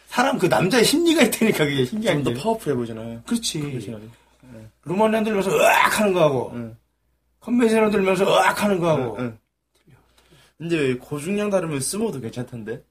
[0.08, 2.38] 사람 그 남자의 심리가 있다니까 그게 신기한 좀 게.
[2.40, 3.22] 더 파워풀해 보이잖아요.
[3.26, 3.62] 그렇지.
[3.62, 4.10] conventional이.
[4.86, 6.78] Romanian 들면서 으악 하는 거하고 응.
[7.40, 9.16] conventional 들면서 으악 하는 거하고.
[9.20, 9.38] 응.
[10.58, 12.84] 근데 왜 고중량 다루면 스모도 괜찮던데?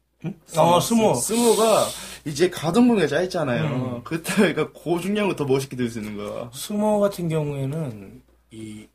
[0.56, 1.14] 어 스모.
[1.14, 1.86] 스모가
[2.24, 4.02] 이제 가동 범위가 짧잖아요.
[4.04, 6.50] 그때가 고중량을 더 멋있게 들 수 있는 거야.
[6.52, 8.86] 스모 같은 경우에는 이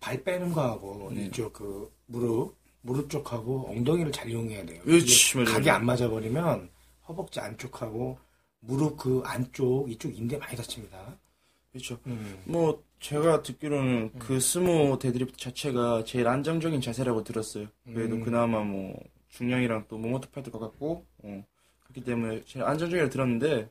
[0.00, 1.24] 발 빼는 거하고 네.
[1.26, 4.80] 이쪽 그 무릎 무릎 쪽하고 엉덩이를 잘 이용해야 돼요.
[4.84, 5.52] 그렇지, 맞아요.
[5.52, 6.70] 각이 안 맞아 버리면
[7.08, 8.16] 허벅지 안쪽하고
[8.60, 10.96] 무릎 그 안쪽 이쪽 인대 많이 다칩니다.
[11.72, 11.98] 그렇죠.
[12.06, 12.38] 음.
[12.44, 17.66] 뭐 제가 듣기로는 그 스모 데드리프트 자체가 제일 안정적인 자세라고 들었어요.
[17.84, 18.24] 그래도 음.
[18.24, 18.94] 그나마 뭐
[19.38, 21.44] 중량이랑 또 모모트 팔도 가깝고 어,
[21.84, 23.70] 그렇기 때문에 제가 안전적이라 들었는데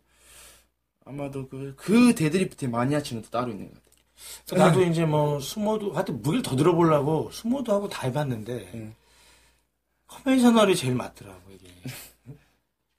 [1.05, 4.63] 아마도 그, 그 deadlift의 마니아층은 또 따로 있는 것 같아요.
[4.65, 8.95] 나도 이제 뭐 sumo도 하여튼 무게를 더 들어보려고 sumo도 하고 다 해봤는데 음.
[10.07, 11.67] conventional이 제일 맞더라고 이게.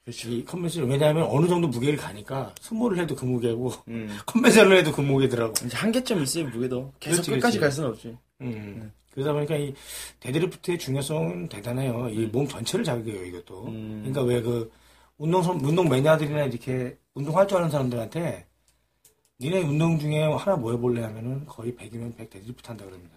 [0.30, 4.14] 이 conventional 왜냐하면 어느 정도 무게를 가니까 sumo를 해도 그 무게고 음.
[4.26, 5.54] conventional 해도 그 무게더라고.
[5.64, 6.92] 이제 한계점 있어요, 무게도.
[7.00, 7.60] 계속 그렇지, 끝까지 그렇지.
[7.60, 8.18] 갈 수는 없지.
[8.42, 8.92] 음.
[9.12, 9.74] 그러다 보니까 이
[10.20, 12.08] deadlift의 중요성은 대단해요.
[12.10, 13.66] 이 몸 전체를 자극해요, 이것도.
[13.68, 13.98] 음.
[14.04, 14.70] 그러니까 왜 그
[15.16, 18.46] 운동 선- 운동 매니아들이나 이렇게 운동할 줄 아는 사람들한테
[19.40, 23.14] 니네 운동 중에 하나 뭐 해볼래 하면은 거의 100이면 100 데드리프트 한다 그럽니다.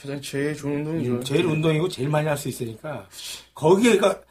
[0.00, 1.10] 가장 제일 좋은 운동이죠.
[1.12, 3.08] 음, 제일 운동이고 제일 많이 할 수 있으니까
[3.54, 4.22] 거기에 그러니까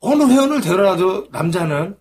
[0.00, 1.96] 어느 회원을 데려놔도 남자는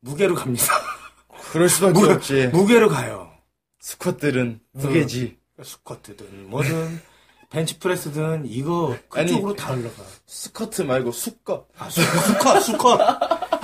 [0.00, 0.64] 무게로 갑니다.
[1.50, 2.48] 그럴 수밖에 무- 없지.
[2.48, 3.32] 무게로 가요.
[3.80, 4.60] 스쿼트는 음.
[4.72, 5.38] 무게지.
[5.62, 7.00] 스쿼트든 뭐든
[7.50, 10.02] 벤치프레스든 이거 그쪽으로 다 흘러가.
[10.26, 11.68] 스쿼트 말고 수컷.
[11.76, 12.98] 아, 수, 수컷, 수컷.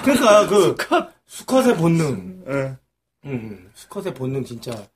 [0.02, 0.76] 그러니까 그
[1.26, 2.44] 수컷의 본능.
[2.48, 2.76] 예.
[3.28, 4.86] 음, 수컷의 본능 진짜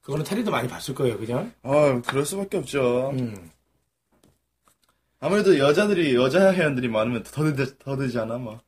[0.00, 1.50] 그거는 테리도 많이 봤을 거예요, 그죠?
[1.62, 3.10] 아, 그럴 수밖에 없죠.
[3.10, 3.50] 음.
[5.20, 8.60] 아무래도 여자들이 여자 회원들이 많으면 더 되지, 더 되지 않아, 뭐.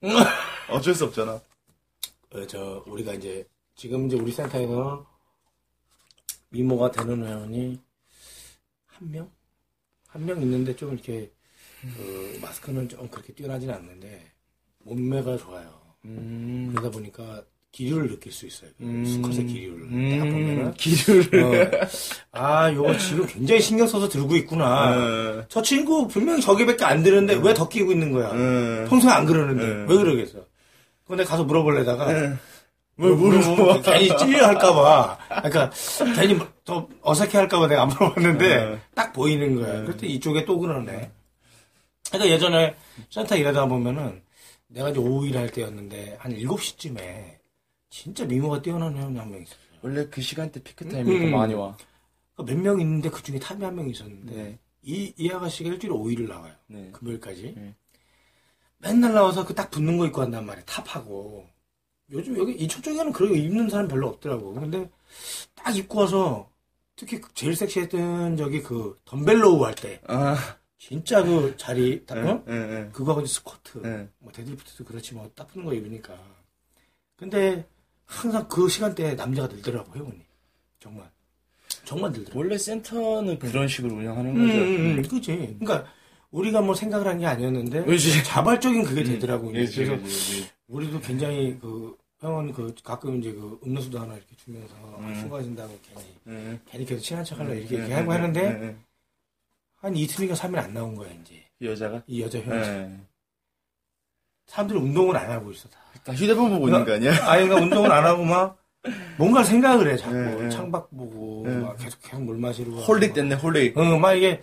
[0.70, 1.32] 어쩔 수 없잖아.
[1.32, 5.06] 어, 저 우리가 이제 지금 이제 우리 센터에서
[6.48, 7.78] 미모가 되는 회원이
[8.86, 9.30] 한 명?
[10.16, 11.30] 한 명 있는데 좀 이렇게
[11.82, 14.22] 그 마스크는 좀 그렇게 뛰어나진 않는데
[14.84, 15.68] 몸매가 좋아요.
[16.06, 16.68] 음.
[16.70, 18.70] 그러다 보니까 기류를 느낄 수 있어요.
[18.80, 19.04] 음.
[19.04, 21.42] 수컷의 기류를 딱 보면은 기류를.
[21.42, 21.88] 어,
[22.32, 24.96] 아, 요거 지금 굉장히 신경 써서 들고 있구나.
[24.96, 28.28] 어, 저 친구 분명히 저기밖에 안 드는데 왜 더 끼고 있는 거야?
[28.28, 28.86] 어.
[28.88, 29.86] 평소에 안 그러는데 음.
[29.88, 30.46] 왜 그러겠어?
[31.06, 32.36] 근데 가서 물어볼래다가
[32.96, 33.82] 뭘 물어봐.
[33.82, 35.18] 괜히 찔려 할까봐.
[35.28, 35.70] 그러니까
[36.14, 38.80] 괜히 더 어색해 할까봐 내가 안 물어봤는데 음.
[38.94, 39.82] 딱 보이는 거야.
[39.82, 41.10] 그랬더니 이쪽에 또 그러네.
[42.10, 42.74] 그러니까 예전에
[43.10, 44.22] 센터 일하다 보면은
[44.68, 47.36] 내가 이제 오후 일할 때였는데 한 7시쯤에
[47.90, 49.60] 진짜 미모가 뛰어난 회원이 한 명 있었어요.
[49.82, 51.30] 원래 그 시간대 peak time이 더 음.
[51.32, 51.76] 많이 와.
[52.38, 54.58] 몇 명 있는데 그 중에 top이 한 명 있었는데 네.
[54.82, 56.52] 이, 이 아가씨가 일주일에 5일을 나와요.
[56.68, 56.90] 네.
[56.92, 57.54] 금요일까지.
[57.56, 57.74] 네.
[58.78, 60.64] 맨날 나와서 그 딱 붙는 거 입고 한단 말이야.
[60.64, 61.46] top하고.
[62.12, 64.54] 요즘 여기 이쪽 쪽에는 그런 거 입는 사람 별로 없더라고.
[64.54, 64.88] 근데
[65.54, 66.48] 딱 입고 와서
[66.94, 70.36] 특히 그 제일 섹시했던 저기 그 dumbbell row 할 때 아,
[70.78, 72.44] 진짜 그 자리 딱, 응, 어?
[72.48, 72.90] 응, 응.
[72.92, 74.10] 그거하고 이제 스쿼트 응.
[74.18, 76.16] 뭐 deadlift도 그렇지 뭐 딱 붙는 거 입으니까
[77.16, 77.66] 근데
[78.04, 80.20] 항상 그 시간대에 남자가 늘더라고 회원이
[80.78, 81.10] 정말
[81.84, 84.58] 정말 늘더라고 원래 센터는 그런 식으로 운영하는 음, 거죠.
[84.60, 85.90] 음, 음, 그치 그러니까
[86.30, 88.22] 우리가 뭐 생각을 한 게 아니었는데 그렇지.
[88.24, 89.58] 자발적인 그게 되더라고 이제.
[89.58, 90.50] 그렇지, 그래서 그렇지.
[90.68, 95.14] 우리도 굉장히 그 회원 그 가끔 이제 그 음료수도 하나 이렇게 주면서 음.
[95.14, 96.60] 수고하신다고 괜히 응.
[96.66, 98.82] 괜히 계속 친한 척하려 이렇게 응, 얘기하고 응, 하는데 응, 응.
[99.76, 102.02] 한 이틀인가 3일 안 나온 거야 이제 이 여자가?
[102.06, 103.00] 이 여자 회원 네.
[104.46, 105.78] 사람들이 운동을 안 하고 있어 다.
[106.04, 107.10] 다 휴대폰 보고 있는 거 아니야?
[107.30, 108.62] 아니 그러니까 운동을 안 하고 막
[109.18, 110.48] 뭔가 생각을 해 자꾸 네, 네.
[110.48, 111.56] 창밖 보고 네.
[111.56, 113.76] 막 계속 계속 물 마시고 holic 됐네, holic.
[113.76, 114.40] 어, 막 이게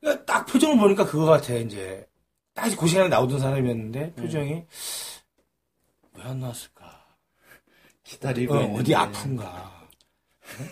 [0.00, 2.06] 그러니까 딱 표정을 보니까 그거 같아 이제
[2.54, 4.64] 딱그 시간에 나오던 사람이었는데 표정이
[6.22, 7.02] 왜 안 나왔을까?
[8.04, 8.74] 기다리고 어.
[8.74, 9.88] 어디 아픈가?
[10.60, 10.66] 응?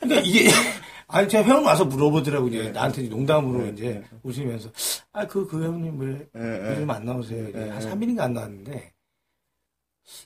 [0.00, 0.50] 그러니까 이게
[1.08, 2.70] 아니 제가 회원 와서 물어보더라고 이제 네.
[2.70, 4.18] 나한테 농담으로 네, 이제 네.
[4.22, 4.70] 웃으면서
[5.12, 6.70] 아그그 회원님 왜 예, 예.
[6.72, 7.52] 요즘 안 나오세요?
[7.52, 7.90] 네, 한 네.
[7.90, 8.92] 3일인가 안 나왔는데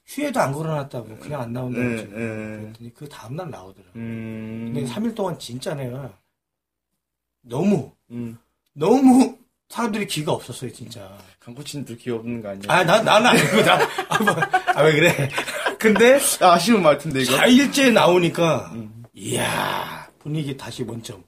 [0.07, 2.07] 휴에도 안 걸어놨다고 그냥 안 나온다고 네.
[2.07, 3.99] 그랬더니 그 다음날 나오더라고.
[3.99, 4.73] 음.
[4.75, 6.19] 근데 3일 동안 진짜 내가
[7.43, 8.39] 너무 음.
[8.75, 9.39] 너무
[9.71, 11.17] 사람들이 기가 없었어요 진짜.
[11.39, 12.63] 강코치님도 기 없는 거 아니야?
[12.69, 15.29] 아나 나는 아니고 나아왜 그래?
[15.79, 17.37] 근데 아, 아쉬운 말인데, 이거.
[17.37, 19.05] 4일째 나오니까 음.
[19.15, 21.23] 이야 분위기 다시 원점.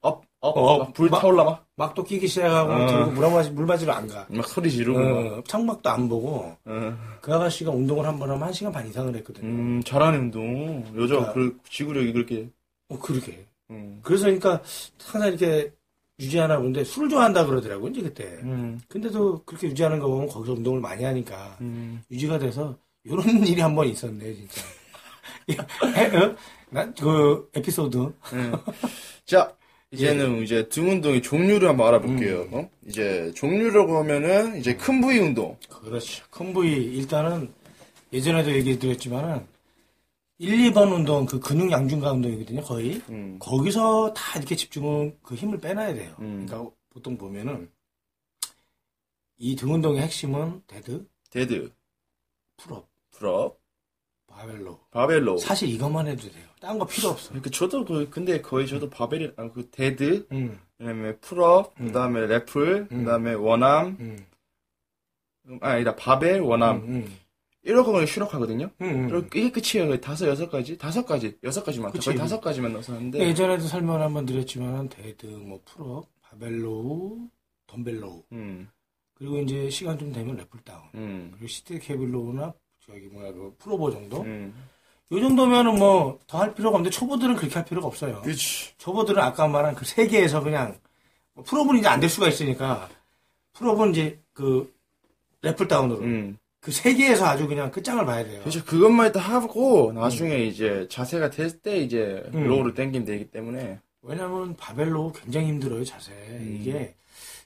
[0.00, 1.66] up, up, 어, 막불 막- 타올라, 막.
[1.76, 2.86] 막또 끼기 시작하고 어.
[2.86, 4.26] 들고 물 마시 물 마시러 안 가.
[4.30, 5.38] 막 소리 지르고, 막.
[5.38, 6.98] 어, 창밖도 안 보고 어.
[7.20, 9.46] 그 아가씨가 운동을 한 번 하면 한 시간 반 이상을 했거든요.
[9.46, 10.84] 음, 잘하는 운동.
[11.00, 11.56] 여자가 그러니까.
[11.62, 12.48] 그, 지구력이 그렇게.
[12.88, 13.46] 어 그러게.
[13.70, 14.00] 음.
[14.02, 14.60] 그래서 그러니까
[15.04, 15.70] 항상 이렇게
[16.22, 18.24] 유지하나 본데 술을 좋아한다 그러더라고 이제 그때.
[18.44, 18.80] 음.
[18.88, 22.02] 근데도 그렇게 유지하는 거 보면 거기서 운동을 많이 하니까 음.
[22.10, 24.62] 유지가 돼서 이런 일이 한 번 있었네 진짜.
[26.22, 26.36] 어?
[26.70, 27.96] 난그 에피소드.
[28.32, 28.52] 네.
[29.26, 29.52] 자,
[29.90, 32.42] 이제는 이제 등 운동의 종류를 한번 알아볼게요.
[32.52, 32.54] 음.
[32.54, 32.70] 어?
[32.88, 35.56] 이제 종류라고 하면은 이제 큰 부위 운동.
[35.68, 36.24] 그렇죠.
[36.30, 37.52] 큰 부위 일단은
[38.12, 39.46] 예전에도 얘기 드렸지만은
[40.42, 43.00] 1, 2번 운동 그 근육 양중화 운동이거든요 거의.
[43.10, 43.38] 음.
[43.38, 46.16] 거기서 다 이렇게 집중을 그 힘을 빼놔야 돼요.
[46.18, 46.44] 음.
[46.46, 47.70] 그러니까 보통 보면은
[49.38, 51.72] 이 등 운동의 핵심은 데드, 데드,
[52.56, 53.60] 풀업, 풀업,
[54.26, 54.80] 바벨로.
[54.90, 55.36] 바벨로.
[55.38, 56.44] 사실 이것만 해도 돼요.
[56.60, 57.32] 딴 거 필요 없어.
[57.40, 61.86] 그 저도 그 근데 거의 저도 바벨이 아 그 dead, 음, 그다음에 pull up, 음.
[61.86, 62.98] 그다음에 lat pull, 음.
[63.04, 64.26] 그다음에 one arm, 음.
[65.46, 67.06] 음, 아, 아니다 barbell one arm
[67.64, 68.70] 음, 이렇게 그냥 shrug하거든요.
[68.80, 69.28] 음, 음.
[69.34, 70.00] 이게 끝이에요.
[70.00, 72.06] 다섯 여섯 가지 다섯 가지 여섯 가지만 그치.
[72.06, 77.28] 거의 다섯 가지만 넣어서 하는데 예전에도 설명을 한번 드렸지만 dead, 뭐 pull up, barbell row,
[77.68, 78.68] dumbbell row 음,
[79.14, 82.52] 그리고 이제 시간 좀 되면 lat pull down 음, 그리고 seated cable row나
[82.84, 84.52] 저기 뭐야 그 pull over 정도 음.
[85.12, 88.22] 요 정도면은 뭐 더 할 필요가 없는데 초보들은 그렇게 할 필요가 없어요.
[88.22, 88.76] 그렇지.
[88.78, 90.78] 초보들은 아까 말한 그 세 개에서 그냥
[91.34, 92.88] 뭐 pull up은 이제 안 될 수가 있으니까
[93.52, 94.72] pull up은 이제 그
[95.42, 96.38] lat pull down으로 음.
[96.62, 98.38] 그세 개에서 아주 그냥 끝장을 봐야 돼요.
[98.40, 98.64] 그렇죠.
[98.64, 102.44] 그것만 일단 하고 나중에 이제 자세가 될 때 이제 음.
[102.44, 106.12] row를 당기면 되기 때문에 왜냐면 barbell row 굉장히 힘들어요 자세.
[106.12, 106.58] 음.
[106.60, 106.94] 이게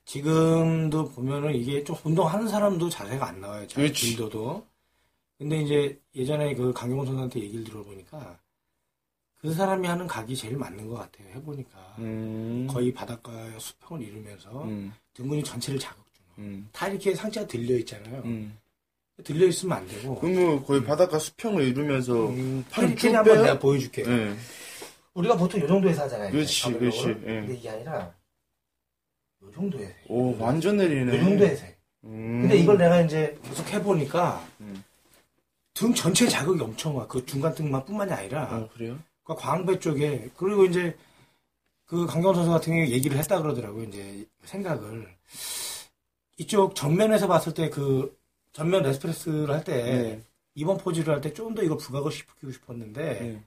[0.04, 3.66] 지금도 보면은 이게 좀 운동하는 사람도 자세가 안 나와요.
[3.66, 4.06] 자, 그렇지.
[4.16, 4.64] builder도.
[5.38, 8.38] 근데 이제 예전에 그 강경원 선수한테 얘기를 들어보니까
[9.40, 11.28] 그 사람이 하는 각이 제일 맞는 것 같아요.
[11.36, 12.66] 해보니까 음.
[12.70, 14.92] 거의 바닷가의 수평을 이루면서 음.
[15.14, 16.48] 등근이 전체를 자극 주는.
[16.50, 16.68] 음.
[16.72, 18.22] 다 이렇게 상체가 들려 있잖아요.
[19.18, 19.24] 음.
[19.24, 20.14] 들려 있으면 안 되고.
[20.20, 23.42] 그러면 거의 바닷가 수평을 이루면서 음, 테리 한번?
[23.42, 24.06] 내가 보여줄게요.
[24.08, 24.34] 예.
[25.14, 26.30] 우리가 보통 이 정도에서 하잖아요.
[26.30, 26.72] 그렇지.
[26.74, 27.14] 그렇지, 예.
[27.14, 28.14] 근데 이게 아니라
[29.42, 29.92] 이 정도에서.
[30.08, 31.16] 오 완전 내리네.
[31.16, 31.64] 이 정도에서.
[32.04, 32.42] 음.
[32.42, 34.84] 근데 이걸 내가 이제 계속 해보니까 음.
[35.74, 37.06] 등 전체 자극이 엄청 와.
[37.06, 38.98] 그 중간 등만 뿐만이 아니라 어 그래요?
[39.24, 40.96] 그 광배 쪽에 그리고 이제
[41.86, 43.84] 그 강경 선수 같은 경우에 얘기를 했다 그러더라고요.
[43.84, 45.08] 이제 생각을
[46.38, 48.14] 이쪽 정면에서 봤을 때 그
[48.56, 50.20] 전면 레스프레스를 할때 네.
[50.54, 53.42] 이번 포즈를 할 때 좀 더 이걸 부각을 시키고 싶었는데 네.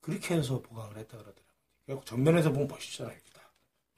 [0.00, 1.42] 그렇게 해서 보강을 했다 그러더라고요.
[1.86, 3.14] 결국 정면에서 보면 멋있잖아요.
[3.34, 3.42] 다.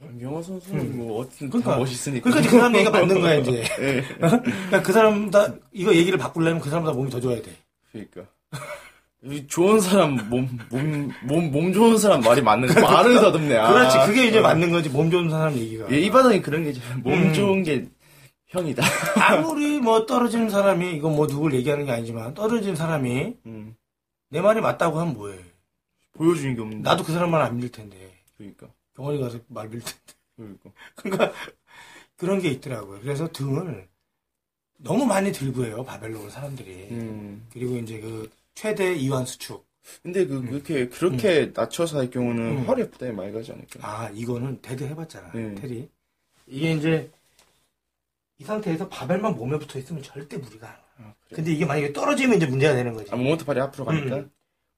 [0.00, 0.98] 강경화 선수는 음.
[0.98, 2.28] 뭐 어떤 그러니까- 다 멋있으니까.
[2.30, 3.62] 그러니까 그 사람 얘기가 맞는 거야 이제.
[3.80, 4.02] 예.
[4.16, 7.52] 그러니까 그 사람보다 이거 얘기를 바꾸려면 그 사람보다 몸이 더 좋아야 돼.
[7.92, 8.22] 그러니까.
[9.26, 13.56] 이 좋은 사람 몸 몸 몸 몸 좋은 사람 말이 맞는 거 말을 더듬네.
[13.56, 13.72] 아.
[13.72, 13.98] 그렇지.
[14.06, 14.88] 그게 이제 맞는 거지.
[14.90, 15.90] 몸 좋은 사람 얘기가.
[15.92, 17.32] 예, 이 바닥에 그런 게 이제 몸 음.
[17.32, 17.86] 좋은 게
[18.54, 18.82] 형이다.
[19.20, 23.76] 아무리 뭐 떨어지는 사람이 이건 뭐 누굴 얘기하는 게 아니지만 떨어진 사람이 음.
[24.28, 25.38] 내 말이 맞다고 하면 뭐해.
[26.12, 26.88] 보여주는 게 없는데.
[26.88, 28.14] 나도 그 사람 말안 믿을 텐데.
[28.36, 28.68] 그러니까.
[28.94, 30.12] 병원에 가서 말 믿을 텐데.
[30.36, 30.70] 그러니까.
[30.94, 31.32] 그러니까
[32.16, 33.00] 그런 게 있더라고요.
[33.00, 33.88] 그래서 등을
[34.78, 35.84] 너무 많이 들고 해요.
[35.84, 36.88] 바벨로를 사람들이.
[36.92, 37.46] 음.
[37.52, 39.66] 그리고 이제 그 최대 이완 수축.
[40.02, 42.64] 근데 그 그렇게 그렇게 낮춰서 할 경우는 음.
[42.66, 43.80] 허리 부담이 많이 가지 않을까?
[43.82, 45.32] 아, 이거는 dead 해봤잖아.
[45.32, 45.54] 네.
[45.56, 45.88] 테리.
[46.46, 47.10] 이게 이제
[48.44, 50.78] 이 상태에서 바벨만 몸에 붙어 있으면 절대 무리가 안 와.
[50.98, 51.36] 아, 그래.
[51.36, 53.10] 근데 이게 만약에 떨어지면 이제 문제가 되는 거지.
[53.10, 54.16] 아, 몸부터 발이 앞으로 가니까.
[54.16, 54.30] 음.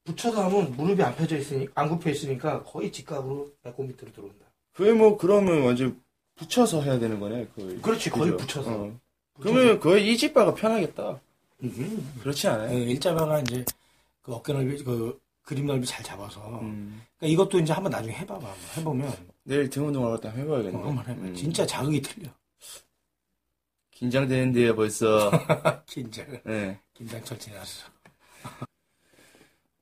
[0.04, 4.46] 붙여서 하면 무릎이 안 펴져 있으니까, 안 굽혀 있으니까 거의 직각으로 배꼽 밑으로 들어온다.
[4.72, 6.00] 그게 뭐 그러면 완전
[6.36, 7.48] 붙여서 해야 되는 거네.
[7.56, 7.82] 거의.
[7.82, 8.36] 그렇지, 거의 그죠?
[8.36, 8.70] 붙여서.
[8.70, 9.00] 어.
[9.40, 11.20] 그러면 거의 이지바가 편하겠다.
[11.64, 12.12] 음.
[12.20, 12.70] 그렇지 않아요?
[12.70, 13.64] 네, 일자바가 이제
[14.22, 16.60] 그 어깨 넓이, 그 그림 넓이 잘 잡아서.
[16.60, 17.02] 음.
[17.18, 18.46] 그러니까 이것도 이제 한번 나중에 해봐봐.
[18.76, 19.12] 해보면.
[19.42, 20.76] 내일 등 운동할 때 해봐야겠네.
[20.78, 21.20] 어, 한번 해봐.
[21.20, 21.34] 음.
[21.34, 22.28] 진짜 자극이 틀려.
[23.96, 25.30] 긴장되는데요, 벌써.
[25.86, 26.26] 긴장.
[26.44, 26.78] 네.
[26.92, 27.88] 긴장철 지났어.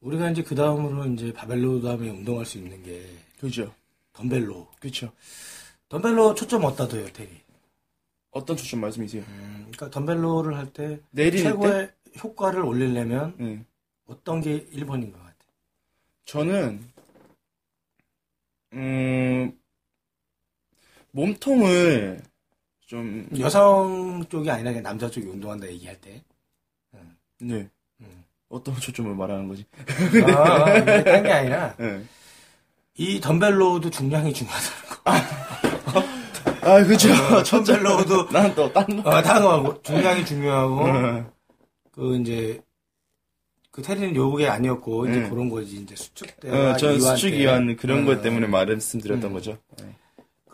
[0.01, 3.05] 우리가 이제 그 다음으로 이제 바벨로 다음에 운동할 수 있는 게
[3.41, 3.75] 그죠.
[4.13, 4.69] 덤벨로.
[4.79, 5.11] 그쵸.
[5.89, 7.31] 덤벨로 초점 어디다 둬요, 테리?
[8.31, 9.25] 어떤 초점 말씀이세요?
[9.27, 11.43] 음, 그러니까 덤벨로를 할때 내릴 때?
[11.43, 13.65] 최고의 효과를 올리려면 네.
[14.07, 15.35] 어떤 게 1번인 것 같아?
[16.27, 16.89] 저는,
[18.75, 19.59] 음,
[21.11, 22.23] 몸통을
[22.87, 26.23] 좀, 여성 쪽이 아니라 그냥 남자 쪽이 운동한다 얘기할 때.
[27.41, 27.69] 네.
[28.01, 28.25] 음.
[28.49, 29.65] 어떤 초점을 말하는 거지?
[30.27, 32.03] 아, 딴게 아니라 네.
[32.97, 34.67] 이 덤벨로도 중량이 중요하다.
[36.63, 37.09] 아, 그죠.
[37.45, 39.11] 덤벨로도 난 또, 딴 거.
[39.11, 41.31] 어, 단어하고 중량이 중요하고 응.
[41.91, 42.61] 그 이제
[43.71, 45.31] 그 테리는 요게 아니었고 이제 음.
[45.31, 46.51] 그런 거지 이제 수축 때.
[46.51, 49.35] 어, 저는 수축 이완 그런 것 어, 때문에 말씀드렸던 음.
[49.35, 49.59] 거죠.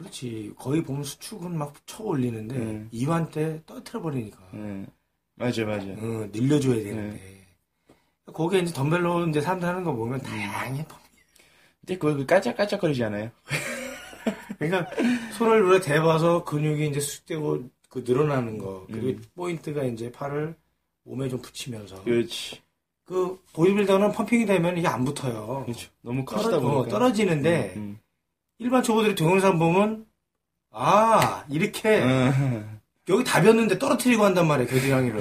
[0.00, 0.04] 네.
[0.04, 2.88] 그렇지 거의 보면 수축은 막 쳐 올리는데 음.
[2.92, 4.86] 이완 때 떨어뜨려 버리니까 네.
[5.34, 5.92] 맞아요, 맞아요.
[5.94, 7.46] 어, 늘려줘야 되는데
[8.26, 10.84] 거기에 이제 덤벨로 이제 사람들 하는 거 보면 다양해.
[11.80, 13.30] 근데 그거 그 깔짝깔짝거리지 않아요?
[14.58, 14.86] 그러니까
[15.36, 19.22] 손을 물에 대봐서 근육이 이제 수축되고 그 늘어나는 거 그리고 음.
[19.34, 20.54] 포인트가 이제 팔을
[21.04, 22.60] 몸에 좀 붙이면서 그렇지.
[23.04, 25.62] 그 보디빌더는 펌핑이 되면 이게 안 붙어요.
[25.64, 25.90] 그렇죠.
[26.02, 26.88] 너무 떨어, 커지다 어, 보니까.
[26.90, 27.98] 떨어지는데 음,
[28.60, 30.06] 일반 초보들이 동영상 보면
[30.70, 32.78] 아 이렇게 음.
[33.08, 35.20] 여기 답이었는데 떨어뜨리고 한단 말이에요 겨드랑이를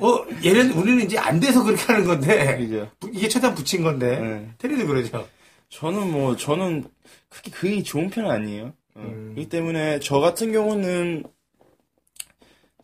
[0.00, 2.90] 어 얘는 우리는 이제 안 돼서 그렇게 하는 건데 그죠.
[2.98, 4.50] 부- 이게 최대한 붙인 건데 네.
[4.58, 5.28] 테리도 그러죠
[5.70, 6.84] 저는 뭐, 저는
[7.28, 8.66] 그렇게 근육이 좋은 편은 아니에요.
[8.94, 9.00] 어.
[9.00, 9.32] 음.
[9.34, 11.24] 그렇기 때문에 저 같은 경우는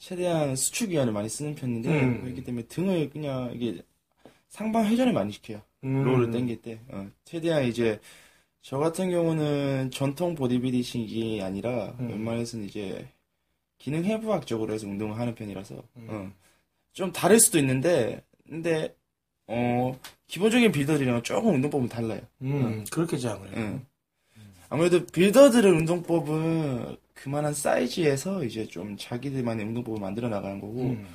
[0.00, 2.22] 최대한 수축 이완을 많이 쓰는 편인데, 음.
[2.22, 3.82] 그렇기 때문에 등을 그냥 이게
[4.48, 5.60] 상방 회전을 많이 시켜요.
[5.84, 6.02] 음.
[6.02, 6.80] 롤을 당길 때.
[6.88, 8.00] 어, 최대한 이제,
[8.62, 12.08] 저 같은 경우는 전통 보디빌딩이 아니라, 음.
[12.08, 13.08] 웬만해서는 이제,
[13.80, 16.06] 기능 해부학적으로 해서 운동을 하는 편이라서 음.
[16.10, 16.30] 어.
[16.92, 18.94] 좀 다를 수도 있는데 근데
[19.46, 22.20] 어 기본적인 빌더들이랑 조금 운동법은 달라요.
[22.42, 23.56] 음, 그렇겠지, 아무래도.
[23.56, 23.86] 응.
[24.68, 31.06] 아무래도 빌더들의 운동법은 그만한 사이즈에서 이제 좀 자기들만의 운동법을 만들어 나가는 거고 음.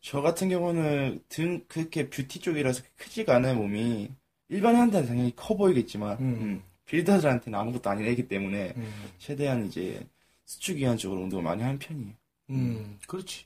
[0.00, 4.10] 저 같은 경우는 등 그렇게 뷰티 쪽이라서 크지가 않아요 몸이
[4.48, 6.24] 일반인한테는 당연히 커 보이겠지만 음.
[6.24, 9.12] 음, 빌더들한테는 아무것도 아닌 애기 때문에 음.
[9.18, 10.06] 최대한 이제
[10.46, 12.14] 수축 이완적으로 운동을 많이 하는 편이에요.
[12.50, 13.44] 음, 그렇지.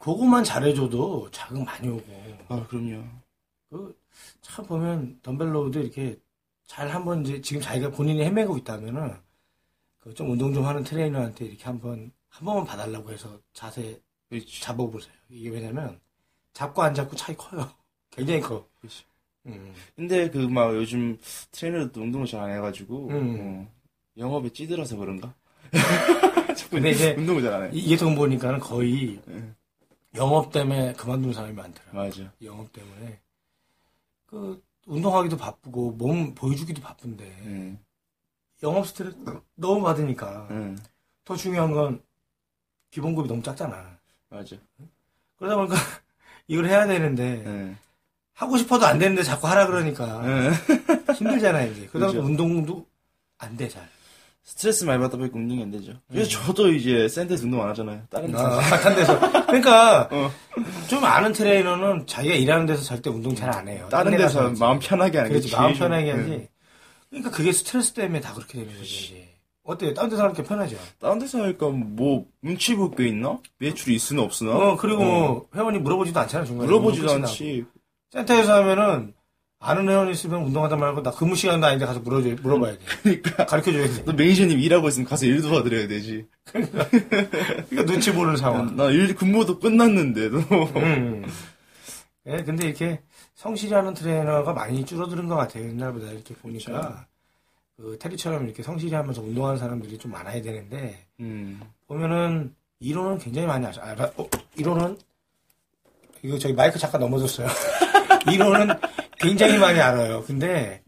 [0.00, 2.38] 그것만 잘해줘도 자극 많이 오고.
[2.48, 3.04] 아 그럼요.
[3.70, 3.98] 그,
[4.42, 6.18] 참 보면, 덤벨로우도 이렇게
[6.66, 9.16] 잘 한번 이제 지금 자기가 본인이 헤매고 있다면은,
[10.00, 14.62] 그 좀 운동 좀 하는 트레이너한테 이렇게 한번, 한 번만 봐달라고 해서 자세 그렇지.
[14.62, 15.14] 잡아보세요.
[15.30, 16.00] 이게 왜냐면,
[16.54, 17.70] 잡고 안 잡고 차이 커요.
[18.10, 18.68] 굉장히 커.
[18.80, 19.04] 그렇지.
[19.48, 19.74] 음.
[19.96, 21.18] 근데 그 막 요즘
[21.50, 23.36] 트레이너도 운동을 잘 안 해가지고 음.
[23.40, 23.72] 어,
[24.16, 25.34] 영업에 찌들어서 그런가?
[26.70, 27.70] 근데 이제 운동을 잘 안 해.
[27.72, 29.54] 이- 이게 돈 보니까는 거의 예.
[30.16, 32.02] 영업 때문에 그만둔 사람이 많더라고요.
[32.02, 32.32] 맞아.
[32.42, 33.20] 영업 때문에.
[34.26, 37.78] 그, 운동하기도 바쁘고, 몸 보여주기도 바쁜데, 응.
[38.62, 39.16] 영업 스트레스
[39.54, 40.78] 너무 받으니까, 응.
[41.24, 42.02] 더 중요한 건
[42.90, 43.98] 기본급이 너무 작잖아.
[44.30, 44.56] 맞아.
[45.36, 45.74] 그러다 보니까
[46.48, 47.76] 이걸 해야 되는데, 응.
[48.38, 50.52] 하고 싶어도 안 되는데 자꾸 하라 그러니까 응.
[51.14, 51.88] 힘들잖아, 이제.
[51.90, 52.20] 그러다 보니까 그죠.
[52.22, 52.86] 운동도
[53.38, 53.82] 안 돼, 잘.
[54.44, 55.92] 스트레스 많이 받다 보니까 운동이 안 되죠.
[56.08, 58.00] 그래서 저도 이제 센터에서 운동 안 하잖아요.
[58.08, 58.46] 다른 데서.
[58.46, 59.18] 아, 한 데서.
[59.46, 60.30] 그러니까, 어.
[60.88, 63.88] 좀 아는 트레이너는 자기가 일하는 데서 절대 운동 잘 안 해요.
[63.90, 66.18] 다른 딴 데서 가서 마음 편하게 하는 게 그렇지, 제일 마음 좋- 편하게 응.
[66.20, 66.48] 하지.
[67.10, 68.84] 그러니까 그게 스트레스 때문에 다 그렇게 되는 거지.
[68.84, 69.28] 이제.
[69.64, 69.92] 어때요?
[69.94, 70.76] 딴 데서 하니까 편하죠?
[70.98, 73.38] 다른 데서 하니까 뭐 눈치 볼 게 있나?
[73.58, 74.52] 매출이 있으나 없으나?
[74.52, 76.66] 어, 그리고 뭐, 회원이 물어보지도 않잖아, 중간에.
[76.66, 77.64] 물어보지도 끝이 않지.
[78.10, 79.14] 센터에서 하면은,
[79.60, 82.78] 아는 회원 있으면 운동하다 말고, 나 근무 시간도 아닌데 가서 물어줘, 물어봐야 돼.
[83.02, 84.04] 그러니까 가르쳐 줘야 돼.
[84.04, 86.26] 너 매니저님 일하고 있으면 가서 일 도와드려야 되지.
[86.44, 88.76] 그러니까 눈치 보는 상황.
[88.76, 90.38] 나 일 근무도 끝났는데 도.
[90.76, 91.26] 음.
[92.26, 93.00] 예, 근데 이렇게
[93.34, 95.66] 성실히 하는 트레이너가 많이 줄어드는 것 같아요.
[95.68, 97.06] 옛날보다 이렇게 보니까.
[97.76, 101.60] 그, 테리처럼 이렇게 성실히 하면서 운동하는 사람들이 좀 많아야 되는데, 음.
[101.86, 104.98] 보면은, 이론은 굉장히 많이 아시, 알아, 어, 이론은,
[106.22, 107.46] 이거 저기 마이크 잠깐 넘어졌어요.
[108.32, 108.68] 이론은
[109.18, 110.22] 굉장히 많이 알아요.
[110.24, 110.82] 근데,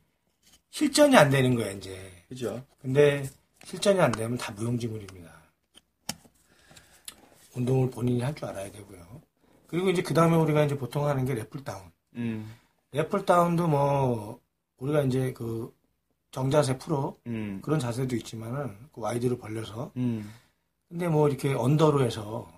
[0.71, 2.11] 실전이 안 되는 거예요, 이제.
[2.29, 2.63] 그죠?
[2.81, 3.29] 근데,
[3.65, 5.31] 실전이 안 되면 다 무용지물입니다.
[7.55, 9.21] 운동을 본인이 할 줄 알아야 되고요.
[9.67, 11.83] 그리고 이제 그 다음에 우리가 이제 보통 하는 게 래플다운.
[12.17, 12.55] 음.
[12.93, 14.41] lat pull down도 뭐,
[14.79, 15.73] 우리가 이제 그,
[16.33, 17.61] 정자세 pull up, 음.
[17.63, 19.93] 그런 자세도 있지만은, 그 wide로 벌려서.
[19.97, 20.33] 음.
[20.89, 22.49] 근데 뭐 이렇게 under로 해서,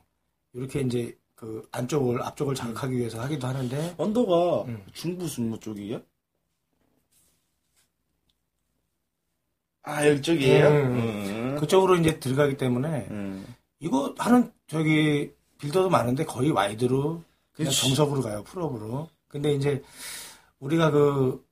[0.55, 4.81] 이렇게 이제 그 안쪽을, 앞쪽을 자극하기 위해서 하기도 하는데, under가 음.
[4.93, 6.01] 중부 승모 쪽이야?
[9.83, 10.69] 아, 이쪽이에요?
[10.69, 10.93] 음.
[10.93, 11.57] 음.
[11.59, 13.45] 그쪽으로 이제 들어가기 때문에, 음.
[13.81, 17.25] 이거 하는 저기 빌더도 많은데 거의 와이드로
[17.55, 17.73] 그냥.
[17.73, 19.09] 정석으로 가요 풀업으로.
[19.27, 19.83] 근데 이제
[20.61, 21.45] 우리가 그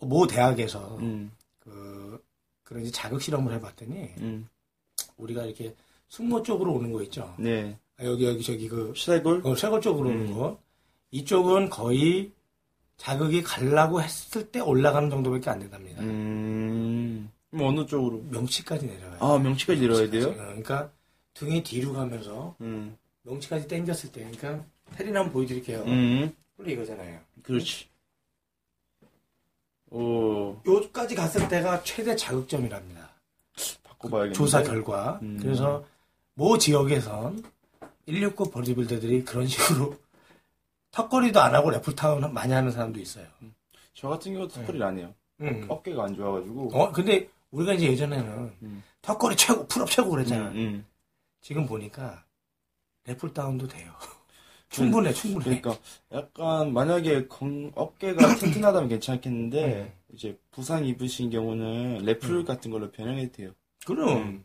[0.00, 1.32] 모 대학에서 음.
[1.58, 2.22] 그
[2.62, 4.48] 그런 이제 자극 실험을 해봤더니 음.
[5.16, 5.74] 우리가 이렇게
[6.08, 7.34] 승모 쪽으로 오는 거 있죠.
[7.38, 7.76] 네.
[7.98, 9.42] 아, 여기 여기 저기 그 슈타이골?
[9.44, 10.34] 어, 쇄골 쪽으로 오는 음.
[10.34, 10.58] 거.
[11.10, 12.32] 이쪽은 거의
[12.96, 16.02] 자극이 가려고 했을 때 올라가는 정도밖에 안 된답니다.
[16.02, 17.30] 음.
[17.50, 18.22] 그럼 어느 쪽으로?
[18.30, 19.18] 명치까지 내려가요.
[19.20, 20.34] 아, 명치까지 내려야 돼요?
[20.34, 20.90] 그러니까
[21.34, 22.96] 등이 뒤로 가면서 음.
[23.22, 25.82] 명치까지 당겼을 때, 그러니까 테린 한번 보여드릴게요.
[25.86, 26.32] 음.
[26.56, 27.20] 원래 이거잖아요.
[27.42, 27.86] 그렇지.
[29.90, 33.10] 오, 요까지 갔을 때가 최대 자극점이랍니다.
[33.84, 34.34] 바꿔봐야겠네.
[34.34, 35.18] 조사 결과.
[35.22, 35.38] 음.
[35.40, 35.84] 그래서
[36.34, 37.42] 모 지역에선
[38.12, 39.94] 169 보디빌더들이 그런 식으로
[40.92, 43.26] 턱걸이도 안 하고 lat pull down 많이 하는 사람도 있어요.
[43.94, 45.14] 저 같은 경우도 턱걸이를 안 해요.
[45.42, 45.66] 음.
[45.68, 46.70] 어깨가 안 좋아가지고.
[46.72, 48.82] 어, 근데 우리가 이제 예전에는 음.
[49.02, 50.48] 턱걸이 최고, pull up 최고 그랬잖아.
[50.50, 50.86] 음, 음.
[51.40, 52.24] 지금 보니까
[53.06, 53.92] 래플다운도 돼요.
[54.70, 55.60] 충분해, 충분해.
[55.60, 62.44] 그러니까 약간 만약에 건- 어깨가 튼튼하다면 괜찮겠는데 이제 부상 입으신 경우는 래플 음.
[62.44, 63.50] 같은 걸로 변형해도 돼요.
[63.86, 64.44] 그럼 음.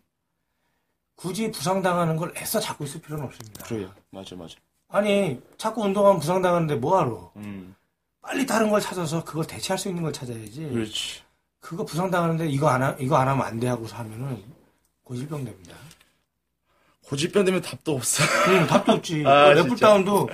[1.16, 3.64] 굳이 부상당하는 걸 애써 잡고 있을 필요는 없습니다.
[3.66, 3.92] 그래요.
[4.10, 4.56] 맞아, 맞아.
[4.90, 7.32] 아니, 자꾸 운동하면 부상당하는데 뭐하러?
[7.38, 7.76] 음,
[8.22, 10.70] 빨리 다른 걸 찾아서 그걸 대체할 수 있는 걸 찾아야지.
[10.70, 11.22] 그렇지.
[11.60, 14.44] 그거 부상당하는데 이거 안, 하, 이거 안 하면 안 돼 하고서 하면은
[15.04, 15.76] 고질병 됩니다.
[17.08, 18.24] 고질병 되면 답도 없어.
[18.50, 19.24] 응, 답도 없지.
[19.28, 20.30] 아, 그 lat pulldown도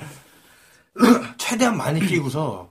[1.37, 2.69] 최대한 많이 끼고서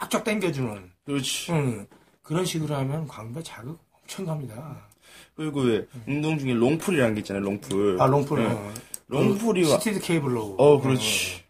[0.00, 1.52] 쫙쫙 당겨주는 그렇지.
[1.52, 1.86] 응,
[2.22, 4.86] 그런 식으로 하면 광배 자극 엄청 갑니다.
[5.34, 7.42] 그리고 왜 운동 중에 long pull이라는 게 있잖아요.
[7.44, 7.96] long pull.
[8.00, 8.38] 아, long pull.
[8.40, 8.46] 네.
[8.46, 8.72] 어.
[9.08, 9.78] long pull이 와.
[9.78, 10.56] seated cable row.
[10.58, 11.42] 어, 그렇지.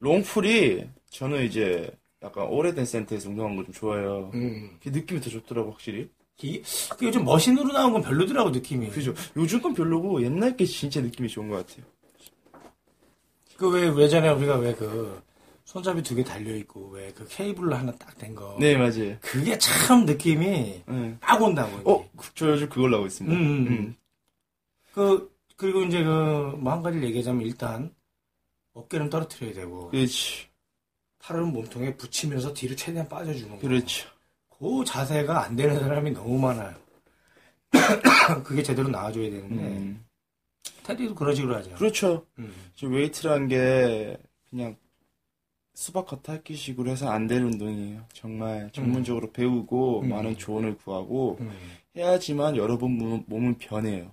[0.00, 1.90] long pull이 저는 이제
[2.22, 4.30] 약간 오래된 센터에서 운동한 거 좀 좋아해요.
[4.34, 4.70] 음.
[4.82, 6.08] 그 느낌이 더 좋더라고 확실히.
[6.42, 6.60] 이,
[6.98, 8.88] 그 요즘 머신으로 나온 건 별로더라고, 느낌이.
[8.90, 9.14] 그죠.
[9.36, 11.84] 요즘 건 별로고 옛날 게 진짜 느낌이 좋은 것 같아요.
[13.56, 15.22] 그 왜 예전에 우리가 왜 그
[15.74, 18.56] 손잡이 두 개 달려 있고 왜 그 케이블로 하나 딱 된 거.
[18.60, 19.16] 네, 맞아요.
[19.20, 21.16] 그게 참 느낌이 네.
[21.20, 21.90] 딱 온다고.
[21.90, 23.36] 어, 저 요즘 그걸로 하고 있습니다.
[23.36, 23.96] 음, 음, 음.
[24.92, 27.92] 그 그리고 이제 그 뭐 한 가지를 얘기하자면 일단
[28.74, 30.46] 어깨는 떨어뜨려야 되고 그렇지.
[31.18, 33.58] 팔은 몸통에 붙이면서 뒤로 최대한 빠져주는 거.
[33.58, 34.08] 그렇죠.
[34.50, 36.74] 그 자세가 안 되는 사람이 너무 많아요.
[38.44, 40.04] 그게 제대로 나와줘야 되는데 음.
[40.84, 41.74] dead도 그런 식으로 하죠.
[41.74, 42.26] 그렇죠.
[42.38, 42.54] 음.
[42.76, 44.16] 저 웨이트란 게
[44.50, 44.76] 그냥
[45.74, 48.04] 수박 겉핥기식으로 해서 안 될 운동이에요.
[48.12, 50.08] 정말 전문적으로 배우고 음.
[50.10, 51.50] 많은 조언을 구하고 음.
[51.96, 54.12] 해야지만 여러 번 몸- 몸은 변해요.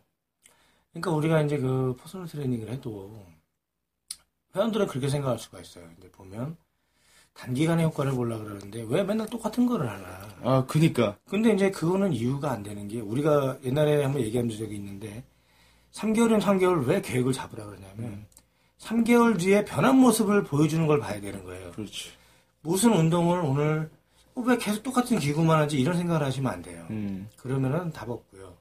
[0.92, 3.26] 그러니까 우리가 이제 그 personal training을 해도
[4.56, 5.88] 회원들은 그렇게 생각할 수가 있어요.
[5.98, 6.58] 이제 보면
[7.34, 10.28] 단기간에 효과를 보려 그러는데 왜 맨날 똑같은 거를 하나?
[10.44, 11.18] 아, 그니까.
[11.30, 15.24] 근데 이제 그거는 이유가 안 되는 게 우리가 옛날에 한번 얘기한 적이 있는데
[15.94, 18.26] 3개월이면 3개월 왜 계획을 잡으라 그러냐면
[18.82, 21.72] 3개월 뒤에 변한 모습을 보여주는 걸 봐야 되는 거예요.
[21.72, 22.10] 그렇지.
[22.62, 23.90] 무슨 운동을 오늘
[24.34, 26.86] 어, 왜 계속 똑같은 기구만 하지 이런 생각을 하시면 안 돼요.
[26.90, 27.30] 음.
[27.38, 28.56] 그러면은 답 없고요.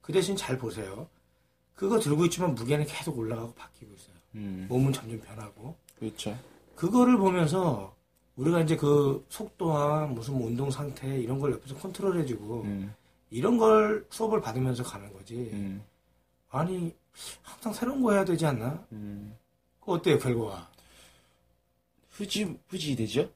[0.00, 1.08] 그 대신 잘 보세요.
[1.74, 4.16] 그거 들고 있지만 무게는 계속 올라가고 바뀌고 있어요.
[4.36, 4.66] 음.
[4.68, 5.76] 몸은 점점 변하고.
[5.98, 6.36] 그렇죠.
[6.74, 7.94] 그거를 보면서
[8.36, 12.94] 우리가 이제 그 속도와 무슨 뭐 운동 상태 이런 걸 옆에서 컨트롤해주고 음.
[13.30, 15.50] 이런 걸 수업을 받으면서 가는 거지.
[15.52, 15.82] 음.
[16.50, 16.94] 아니
[17.42, 18.84] 항상 새로운 거 해야 되지 않나?
[19.88, 19.94] 음.
[19.94, 20.68] 어때요 결과가?
[22.10, 23.30] 흐지, 흐지 되죠?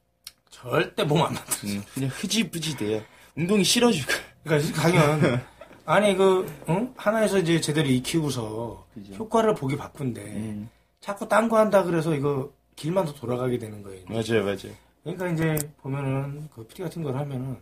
[0.51, 1.57] 절대 몸 안 만들어.
[1.65, 1.83] 음.
[1.95, 3.03] 그냥 흐지부지 돼요.
[3.37, 4.11] 운동이 싫어지고.
[4.45, 5.43] 그러니까 강연
[5.85, 6.93] 아니 그 응?
[6.97, 9.15] 하나에서 이제 제대로 익히고서 그죠.
[9.15, 10.71] 효과를 보기 바쁜데 음.
[11.01, 14.05] 자꾸 딴 거 한다 그래서 이거 길만 더 돌아가게 되는 거예요.
[14.09, 14.75] 맞아요, 맞아요.
[15.03, 17.59] 그러니까 이제 보면은 그 PT 같은 걸 하면은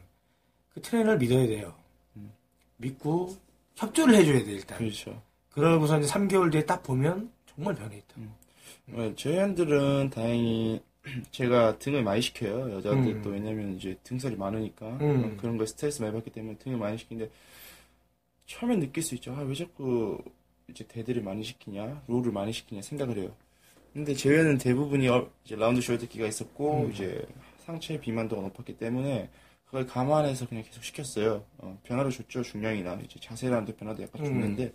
[0.72, 1.74] 그 트레이너를 믿어야 돼요.
[2.16, 2.32] 음.
[2.76, 3.36] 믿고
[3.76, 4.78] 협조를 해줘야 돼 일단.
[4.78, 5.20] 그렇죠.
[5.50, 8.14] 그러고서 이제 3개월 뒤에 딱 보면 정말 변해 있다.
[8.18, 8.37] 어,
[9.16, 10.82] 저희들은 다행히
[11.30, 12.72] 제가 등을 많이 시켜요.
[12.74, 13.34] 여자들도 음.
[13.34, 15.36] 왜냐면 이제 등살이 많으니까 음.
[15.36, 17.30] 그런 거 스트레스 많이 받기 때문에 등을 많이 시키는데
[18.46, 19.32] 처음엔 느낄 수 있죠.
[19.34, 20.18] 아, 왜 자꾸
[20.68, 23.34] 이제 대들을 많이 시키냐, 롤을 많이 시키냐 생각을 해요.
[23.92, 26.92] 근데 제외는 대부분이 어, 이제 라운드 숄더기가 있었고 음.
[26.92, 27.26] 이제
[27.64, 29.28] 상체 비만도가 높았기 때문에
[29.66, 31.44] 그걸 감안해서 그냥 계속 시켰어요.
[31.58, 34.26] 어, 변화를 줬죠 중량이나 이제 자세라는 데 변화도 약간 음.
[34.26, 34.72] 줬는데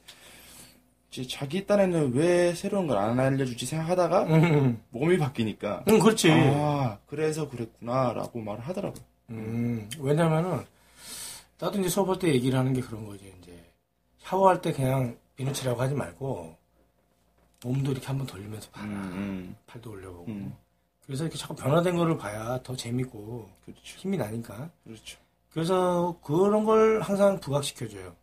[1.13, 6.31] 이제 자기 딴에는 왜 새로운 걸 안 알려주지 생각하다가 음, 몸이 바뀌니까 음, 그렇지.
[6.31, 9.01] 아 그래서 그랬구나라고 말을 하더라고 요.
[9.29, 10.65] 음, 왜냐면은
[11.59, 13.31] 나도 이제 수업할 때 얘기를 하는 게 그런 거지.
[13.41, 13.63] 이제
[14.19, 16.55] 샤워할 때 그냥 비누칠하고 하지 말고
[17.63, 18.87] 몸도 이렇게 한번 돌리면서 봐라.
[18.87, 20.25] 음, 팔도 올려보고.
[20.31, 20.55] 음,
[21.05, 24.69] 그래서 이렇게 자꾸 변화된 거를 봐야 더 재밌고 그렇죠, 힘이 나니까.
[24.83, 25.19] 그렇죠.
[25.51, 28.15] 그래서 그런 걸 항상 부각시켜줘요.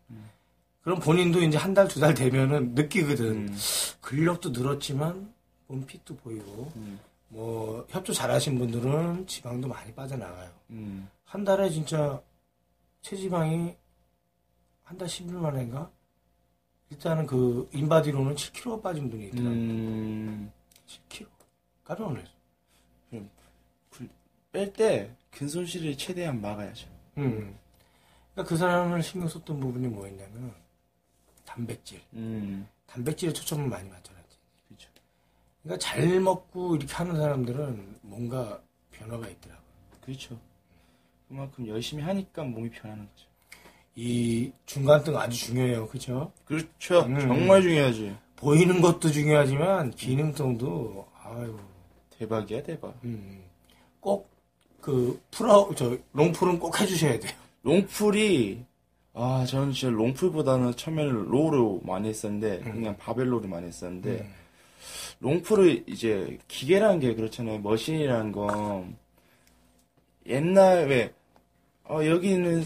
[0.82, 3.48] 그럼 본인도 이제 한 달, 두 달 되면은 느끼거든.
[3.48, 3.58] 음,
[4.00, 5.32] 근력도 늘었지만
[5.66, 10.50] 몸핏도 보이고, 음, 뭐, 협조 잘하신 분들은 지방도 많이 빠져나가요.
[10.70, 12.20] 음, 한 달에 진짜
[13.02, 13.76] 체지방이
[14.82, 15.90] 한 달 10일 만인가?
[16.90, 19.52] 일단은 그 인바디로는 7kg가 빠진 분이 있더라고요.
[19.52, 20.52] 음,
[20.88, 21.28] 7kg.
[21.84, 22.30] 깜짝 놀랐어.
[24.52, 26.88] 뺄때 근손실을 최대한 막아야죠.
[27.18, 27.56] 음.
[28.34, 30.52] 그러니까 그 사람을 신경 썼던 부분이 뭐였냐면,
[31.50, 32.00] 단백질.
[32.12, 34.38] 음, 단백질에 초점을 많이 맞춰놨지.
[34.68, 34.88] 그렇죠.
[35.62, 39.62] 그러니까 잘 먹고 이렇게 하는 사람들은 뭔가 변화가 있더라고.
[40.00, 40.38] 그렇죠.
[41.28, 43.28] 그만큼 열심히 하니까 몸이 변하는 거죠.
[43.96, 45.88] 이 중간등 아주 중요해요.
[45.88, 46.32] 그죠?
[46.44, 47.00] 그렇죠.
[47.02, 47.18] 음.
[47.18, 48.16] 정말 중요하지.
[48.36, 51.58] 보이는 것도 중요하지만 기능성도 아유
[52.10, 52.94] 대박이야 대박.
[53.04, 53.44] 음.
[54.00, 57.32] 꼭그 풀어 저 롱풀은 꼭 해주셔야 돼요.
[57.62, 58.64] 롱풀이
[59.12, 62.72] 아 저는 진짜 롱풀보다는 처음에는 로우로 많이 했었는데 음.
[62.72, 64.32] 그냥 바벨로를 많이 했었는데 음.
[65.20, 67.58] 롱풀을 이제 기계라는 게 그렇잖아요.
[67.60, 68.96] 머신이라는 건
[70.26, 71.12] 옛날 왜
[71.84, 72.64] 어, 여기는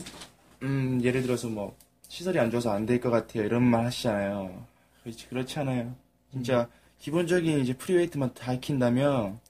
[0.62, 1.76] 음, 예를 들어서 뭐
[2.08, 4.66] 시설이 안 좋아서 안 될 것 같아요 이런 말 하시잖아요.
[5.02, 5.94] 그렇지 그렇지 않아요.
[6.32, 6.68] 진짜
[6.98, 9.40] 기본적인 이제 프리웨이트만 다 익힌다면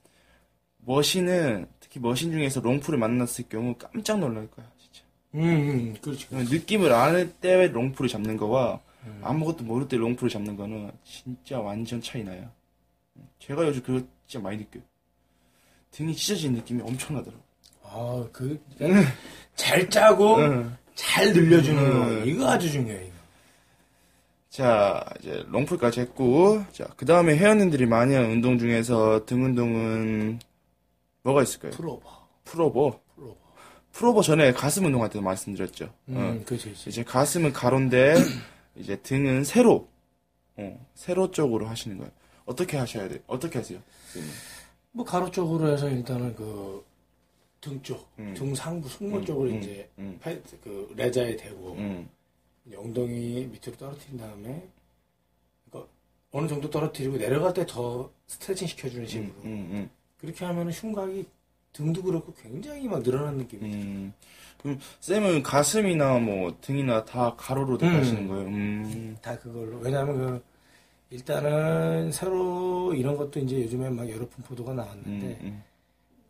[0.79, 4.65] 머신은 특히 머신 중에서 롱풀을 만났을 경우 깜짝 놀랄 거야
[5.35, 5.47] 진짜.
[5.47, 6.27] 음, 음, 그렇지.
[6.31, 9.19] 느낌을 알때 롱풀을 잡는 거와 음.
[9.23, 12.49] 아무것도 모를 때 롱풀을 잡는 거는 진짜 완전 차이 나요.
[13.39, 14.83] 제가 요즘 그거 진짜 많이 느껴요.
[15.91, 17.45] 등이 찢어지는 느낌이 엄청나더라고요.
[17.83, 18.59] 아, 그,
[19.55, 20.75] 잘 짜고, 응.
[20.95, 22.19] 잘 늘려주는 음.
[22.19, 22.25] 거.
[22.25, 23.15] 이거 아주 중요해, 이거.
[24.49, 30.39] 자, 이제 롱풀까지 했고, 자, 그 다음에 회원님들이 많이 하는 운동 중에서 등 운동은
[31.23, 31.71] 뭐가 있을까요?
[31.71, 32.27] 풀어봐.
[32.43, 32.99] 풀오버.
[33.95, 35.85] 풀오버 전에 가슴 운동할 때도 말씀드렸죠.
[36.09, 36.45] 음, 어.
[36.45, 36.89] 그렇지, 그렇지.
[36.89, 38.15] 이제 가슴은 가로인데,
[38.75, 39.87] 이제 등은 세로.
[40.57, 42.11] 어, 세로 쪽으로 하시는 거예요.
[42.45, 43.21] 어떻게 하셔야 돼?
[43.25, 43.79] 어떻게 하세요?
[44.07, 44.31] 선생님?
[44.91, 46.83] 뭐 가로 쪽으로 해서 일단은 그
[47.61, 48.31] 등 쪽, 음.
[48.37, 50.19] 등 상부 승모 음, 쪽을 음, 이제 음.
[50.21, 52.07] 팔- 그 레자에 대고 음,
[52.75, 54.67] 엉덩이 밑으로 떨어뜨린 다음에
[55.71, 55.91] 그러니까
[56.31, 59.89] 어느 정도 떨어뜨리고 내려갈 때 더 스트레칭 시켜주는 식으로 음, 음,
[60.19, 61.25] 그렇게 하면 흉곽이
[61.75, 64.13] 등도 그렇고 굉장히 막 늘어나는 느낌이 음.
[64.61, 67.95] 그럼 쌤은 가슴이나 뭐 등이나 다 가로로 음.
[67.95, 68.47] 하시는 거예요?
[68.47, 69.17] 음.
[69.21, 70.43] 다 그걸로 왜냐하면 그
[71.11, 75.63] 일단은 새로 이런 것도 이제 요즘에 막 여러 분포도가 음, 나왔는데 음.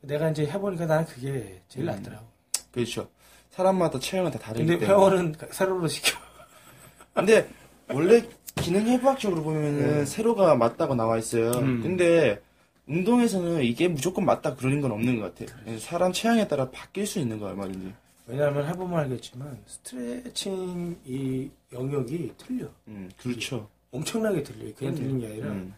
[0.01, 1.93] 내가 이제 해보니까 나는 그게 제일 음.
[1.93, 2.25] 낫더라고.
[2.71, 3.07] 그렇죠.
[3.51, 4.87] 사람마다 체형은 다 다르기 근데 때문에.
[4.87, 6.17] 회원은 세로로 시켜.
[7.13, 7.47] 근데
[7.89, 8.21] 원래
[8.55, 10.05] 기능 해부학적으로 보면은 네.
[10.05, 11.51] 세로가 맞다고 나와 있어요.
[11.51, 11.81] 음.
[11.81, 12.41] 근데
[12.87, 15.79] 운동에서는 이게 무조건 맞다 그러는 건 없는 것 같아요.
[15.79, 17.93] 사람 체형에 따라 바뀔 수 있는 거야 말인지.
[18.27, 22.67] 왜냐하면 해보면 알겠지만 스트레칭 이 영역이 틀려.
[22.87, 23.69] 음, 그렇죠.
[23.91, 24.73] 엄청나게 틀려.
[24.75, 25.73] 그냥 틀린 게 아니라 음,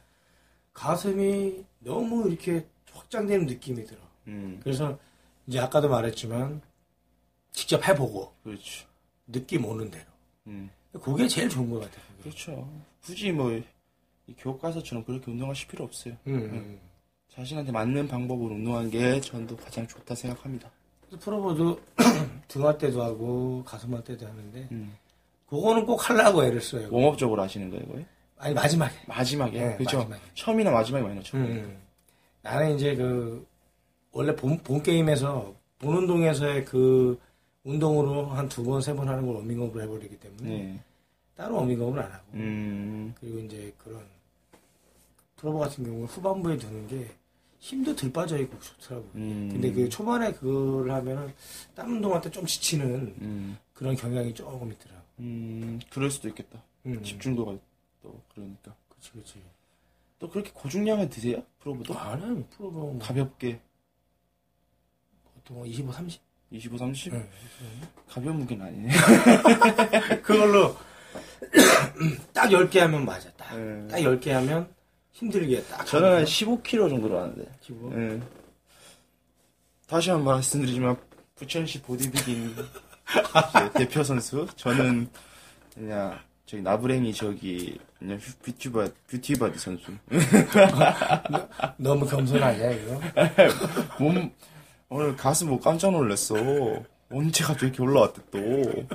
[0.73, 3.99] 가슴이 너무 이렇게 확장되는 느낌이 들어.
[4.27, 4.97] 음, 그래서
[5.45, 6.61] 이제 아까도 말했지만
[7.51, 8.87] 직접 해보고 그렇죠.
[9.27, 10.05] 느낌 오는 대로.
[10.47, 12.03] 음, 그게 제일 좋은 것 같아요.
[12.21, 12.69] 그렇죠.
[13.01, 13.63] 굳이 뭐이
[14.37, 16.15] 교과서처럼 그렇게 운동하실 필요 없어요.
[16.27, 16.79] 음, 음.
[17.37, 20.71] 자신한테 맞는 방법으로 운동하는 게 전도 가장 좋다 생각합니다.
[21.19, 21.79] 프로보도
[22.49, 24.97] 등할 때도 하고 가슴 할 때도 하는데 음.
[25.47, 26.87] 그거는 꼭 하려고 애를 써요.
[26.91, 28.05] 웜업적으로 하시는 거예요, 이거요?
[28.39, 28.93] 아니 마지막에.
[29.07, 29.59] 마지막에.
[29.59, 29.99] 네, 그렇죠.
[29.99, 30.21] 마지막에.
[30.33, 31.37] 처음이나 마지막에 많이 넣죠.
[31.37, 31.77] 음.
[32.41, 33.45] 나는 이제 그
[34.11, 37.19] 원래 본, 본 게임에서 본 운동에서의 그
[37.63, 40.79] 운동으로 한 두 번 세 번 하는 걸 워밍업을 해버리기 때문에 네.
[41.35, 44.01] 따로 워밍업을 안 하고 음, 그리고 이제 그런
[45.35, 47.07] 프로버 같은 경우는 후반부에 두는 게
[47.59, 49.11] 힘도 덜 빠져 있고 좋더라고요.
[49.15, 49.49] 음.
[49.51, 51.33] 근데 그 초반에 그걸 하면은
[51.75, 52.85] 땀 운동할 때 좀 지치는
[53.21, 55.01] 음, 그런 경향이 조금 있더라고.
[55.19, 56.61] 음, 그럴 수도 있겠다.
[56.85, 57.01] 음.
[57.03, 57.57] 집중도가
[58.03, 58.75] 또 그러니까.
[58.89, 59.41] 그치 그치.
[60.19, 61.43] 또 그렇게 고중량을 드세요?
[61.59, 61.97] 프로보도?
[61.97, 63.59] 아는 프로버 뭐 가볍게
[65.33, 66.21] 보통 25, 30.
[66.51, 67.13] 25, 30?
[67.13, 67.29] 네.
[68.07, 68.89] 가벼운 무게는 아니네.
[70.21, 70.75] 그걸로
[72.33, 73.29] 딱 10개 하면 맞아.
[73.33, 73.87] 딱, 네.
[73.87, 74.73] 딱 10개 하면
[75.21, 75.83] 힘들게 딱.
[75.85, 77.43] 저는 한 15kg 정도로 하는데.
[77.61, 77.91] 기부.
[77.99, 78.21] 예.
[79.87, 80.95] 다시 한 번 말씀드리지만
[81.35, 82.55] 부천시 보디빌딩
[83.73, 84.45] 대표 선수.
[84.55, 85.09] 저는
[85.73, 89.91] 그냥 저기 나부랭이 저기 그냥 휴- beauty바 beauty body 선수.
[91.77, 92.99] 너무 겸손 아니야, 이거?
[93.99, 94.31] 몸
[94.89, 96.35] 오늘 가슴 뭐 깜짝 놀랐어.
[97.09, 98.87] 언제 갑자기 이렇게 올라왔대 또.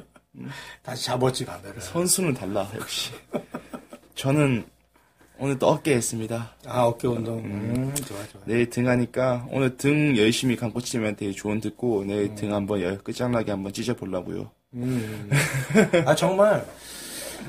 [0.83, 1.81] 다시 잡았지, 가슴을.
[1.81, 3.13] 선수는 달라 역시.
[4.15, 4.65] 저는
[5.43, 6.53] 오늘 또 어깨 했습니다.
[6.67, 7.39] 아, 어깨 운동.
[7.41, 8.41] 음, 좋아, 좋아.
[8.45, 12.97] 내일 등 하니까 오늘 등 열심히 감고 치면 되게 좋은 듣고 내일 등 한번 열
[12.99, 14.49] 끝장나게 한번 찢어보려고요.
[14.75, 15.29] 음.
[16.07, 16.65] 아, 정말,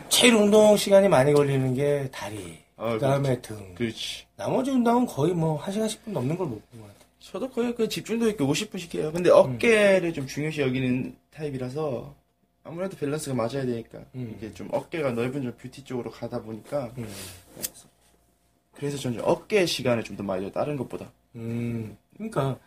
[0.09, 2.57] 제일 운동 시간이 많이 걸리는 게 다리.
[2.77, 3.75] 아, 그 다음에 등.
[3.75, 4.23] 그렇지.
[4.37, 7.05] 나머지 운동은 거의 뭐, 1시간 10분 넘는 걸 못 본 것 같아.
[7.19, 9.11] 저도 거의 그 집중도 있게 50분씩 해요.
[9.13, 12.15] 근데 어깨를 좀 중요시 여기는 타입이라서
[12.63, 14.33] 아무래도 밸런스가 맞아야 되니까 음.
[14.37, 17.07] 이게 좀 어깨가 넓은 좀 뷰티 쪽으로 가다 보니까 음.
[18.75, 20.51] 그래서 저는 어깨 시간을 좀 더 많이.
[20.51, 21.11] 다른 것보다.
[21.35, 21.97] 음.
[22.15, 22.57] 그러니까,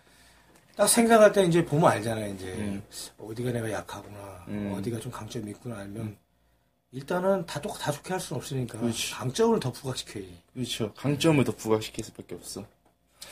[0.77, 2.53] 딱 생각할 때 이제 보면 알잖아, 이제.
[2.53, 2.83] 음.
[3.19, 4.45] 어디가 내가 약하구나.
[4.49, 4.73] 음.
[4.77, 6.17] 어디가 좀 강점이 있구나 알면.
[6.93, 8.79] 일단은 다, 똑, 다 좋게 할 수는 없으니까.
[8.79, 9.13] 그렇지.
[9.15, 10.43] 강점을 더 부각시켜야지.
[10.55, 10.95] 그렇죠.
[10.95, 12.65] 강점을 더 부각시킬 수밖에 없어.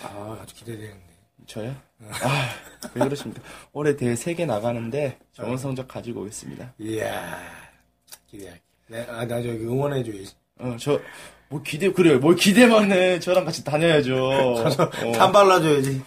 [0.03, 1.14] 아, 아주 기대되는데.
[1.47, 1.75] 저요?
[2.09, 2.51] 아,
[2.95, 3.43] 왜 그러십니까?
[3.73, 6.75] 올해 대회 3개 나가는데 좋은 성적 가지고 오겠습니다.
[6.79, 7.39] 이야,
[8.27, 8.63] 기대할게.
[8.89, 10.33] 네, 아, 나 저기 응원해줘야지.
[10.59, 11.01] 어, 저,
[11.49, 12.19] 뭐 기대, 그래요.
[12.19, 13.19] 뭘 기대만 해.
[13.21, 14.17] 저랑 같이 다녀야죠.
[14.31, 14.65] 어.
[15.13, 16.03] 탄 발라줘야지.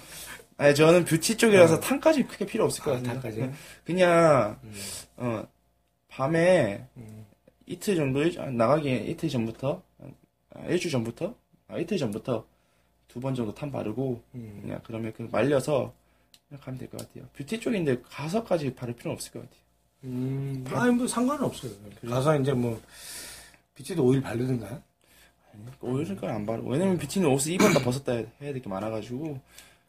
[0.57, 3.13] 아니, 저는 뷰티 쪽이라서 탄까지 크게 필요 없을 것 아, 같아요.
[3.13, 3.51] 탄까지?
[3.85, 4.73] 그냥, 음.
[5.17, 5.43] 어,
[6.07, 7.25] 밤에 음.
[7.65, 9.83] 이틀 정도, 일- 아, 나가기 이틀 전부터,
[10.55, 11.35] 아, 일주일 전부터,
[11.67, 12.45] 아, 이틀 전부터
[13.17, 14.59] 두 번 정도 tan 바르고, 음.
[14.61, 15.91] 그냥 그러면 그 말려서
[16.47, 17.25] 그냥 가면 될 것 같아요.
[17.33, 19.59] 뷰티 쪽인데 가서까지 바를 필요는 없을 것 같아요.
[20.03, 21.71] 음, 아니, 뭐 상관은 없어요.
[22.07, 22.79] 가서 이제 뭐,
[23.73, 24.81] 비치도 오일 바르든가.
[25.81, 26.61] 오일은 걸 안 바르.
[26.63, 29.39] 왜냐면 beauty는 옷을 입었다 벗었다 해야 될 게 많아가지고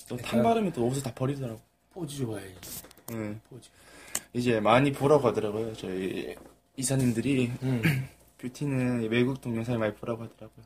[0.08, 1.60] 또 tan 바르면 또 옷을 다 버리더라고.
[1.90, 2.82] 포즈 좋아야지.
[3.12, 3.38] 응.
[3.50, 3.68] 포즈.
[4.32, 5.74] 이제 많이 보라고 하더라고요.
[5.74, 6.34] 저희
[6.76, 7.82] 이사님들이 음.
[8.38, 10.64] beauty는 외국 동영상을 많이 보라고 하더라고요.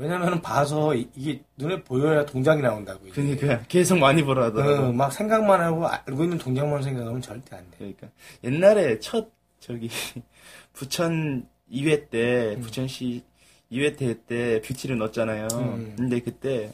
[0.00, 3.06] 왜냐면 봐서 이- 이게 눈에 보여야 동작이 나온다고.
[3.06, 3.12] 이게.
[3.36, 4.86] 그러니까 계속 많이 보라 하더라고.
[4.86, 7.76] 어, 막 생각만 하고 알고 있는 동작만 생각하면 절대 안 돼.
[7.78, 8.08] 그러니까
[8.42, 9.90] 옛날에 첫 저기
[10.72, 12.62] 부천 2회 때 음.
[12.62, 13.22] 부천시
[13.70, 15.48] 2회 대회 때 beauty를 넣었잖아요.
[15.52, 15.94] 음.
[15.96, 16.72] 근데 그때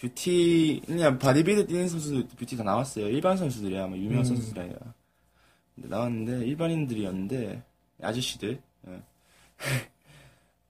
[0.00, 3.08] 뷰티 그냥 바디빌더 뛰는 선수들 뷰티 다 나왔어요.
[3.08, 4.24] 일반 선수들이야, 뭐 유명 음.
[4.24, 4.78] 선수들이 아니라.
[5.74, 7.62] 근데 나왔는데 일반인들이었는데
[8.02, 8.60] 아저씨들.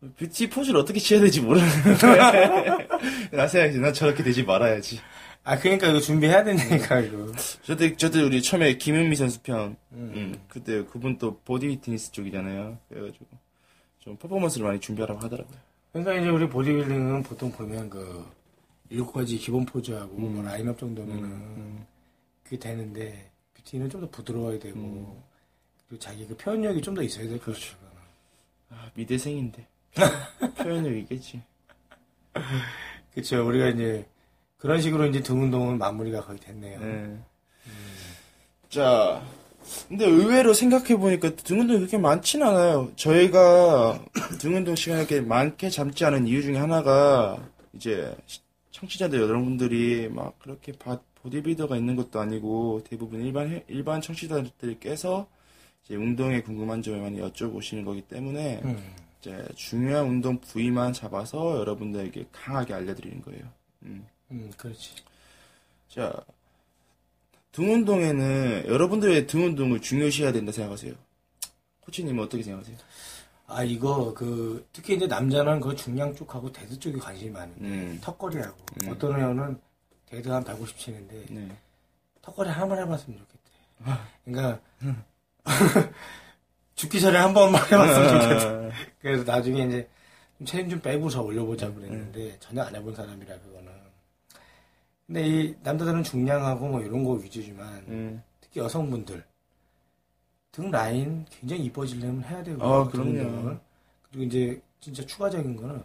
[0.05, 0.09] 예.
[0.17, 1.95] 뷰티 포즈를 어떻게 취해야 될지 모르는데.
[3.33, 5.01] 나 생각해, 나 저렇게 되지 말아야지.
[5.45, 7.31] 아, 그러니까 이거 준비해야 되니까, 이거.
[7.63, 12.79] 저때, 저때 우리 처음에 김은미 선수 편, 음, 그때 그분 또 보디 피트니스 쪽이잖아요.
[12.89, 13.27] 그래가지고,
[14.01, 15.57] 좀 퍼포먼스를 많이 준비하라고 하더라고요.
[15.93, 18.25] 그러니까 이제 우리 보디빌딩은 보통 보면 그,
[18.89, 21.85] 일곱 가지 기본 포즈하고, 뭐 라인업 정도면은,
[22.43, 25.23] 그게 되는데, 뷰티는 좀 더 부드러워야 되고,
[25.89, 27.77] 그리고 자기 그 표현력이 좀 더 있어야 될것 같아요.
[28.71, 29.67] 아, 미대생인데.
[30.59, 31.43] 표현력이겠지.
[33.15, 33.47] 그쵸.
[33.47, 34.07] 우리가 이제,
[34.59, 36.81] 그런 식으로 이제 등 운동은 마무리가 거의 됐네요.
[36.81, 37.17] 네.
[38.69, 39.23] 자,
[39.89, 42.91] 근데 의외로 생각해 보니까 등운동이 그렇게 많진 않아요.
[42.97, 44.03] 저희가
[44.41, 47.39] 등운동 시간을 이렇게 많게 잡지 않은 이유 중에 하나가,
[47.73, 48.41] 이제, 시-
[48.73, 55.27] 청취자들 여러분들이 막 그렇게 바- 보디빌더가 있는 것도 아니고, 대부분 일반, 해- 일반 청취자들께서
[55.85, 58.83] 이제 운동에 궁금한 점을 많이 여쭤보시는 거기 때문에, 음.
[59.25, 63.43] 이제 중요한 운동 부위만 잡아서 여러분들에게 강하게 알려드리는 거예요.
[63.85, 64.07] 음.
[64.31, 64.91] 음, 그렇지.
[65.89, 66.13] 자,
[67.51, 70.93] 등 운동에는 여러분들의 등 운동을 중요시해야 된다 생각하세요?
[71.81, 72.77] 코치님은 어떻게 생각하세요?
[73.47, 77.99] 아, 이거, 그, 특히 이제 남자는 그 중량 쪽하고 대드 쪽에 관심이 많은데, 음.
[78.03, 78.57] 턱걸이하고.
[78.83, 78.89] 음.
[78.91, 79.61] 어떤 회원은
[80.07, 81.57] 대드 한 150 치는데, 네.
[82.21, 83.51] 턱걸이 하나만 해봤으면 좋겠대.
[84.25, 84.61] 그러니까,
[86.75, 88.47] 죽기 전에 한 번만 해봤으면 좋겠대.
[88.47, 88.71] 아,
[89.01, 89.89] 그래서 나중에 이제
[90.39, 93.73] 좀 체중 좀 빼고서 올려보자 그랬는데, 전혀 안 해본 사람이라, 그거는.
[95.07, 98.23] 근데 이 남자들은 중량하고 뭐 이런 거 위주지만, 음.
[98.41, 99.23] 특히 여성분들
[100.53, 103.59] 등 라인 굉장히 이뻐지려면 해야 되고 아, 등 그럼요.
[104.11, 105.83] 그리고 이제 진짜 추가적인 거는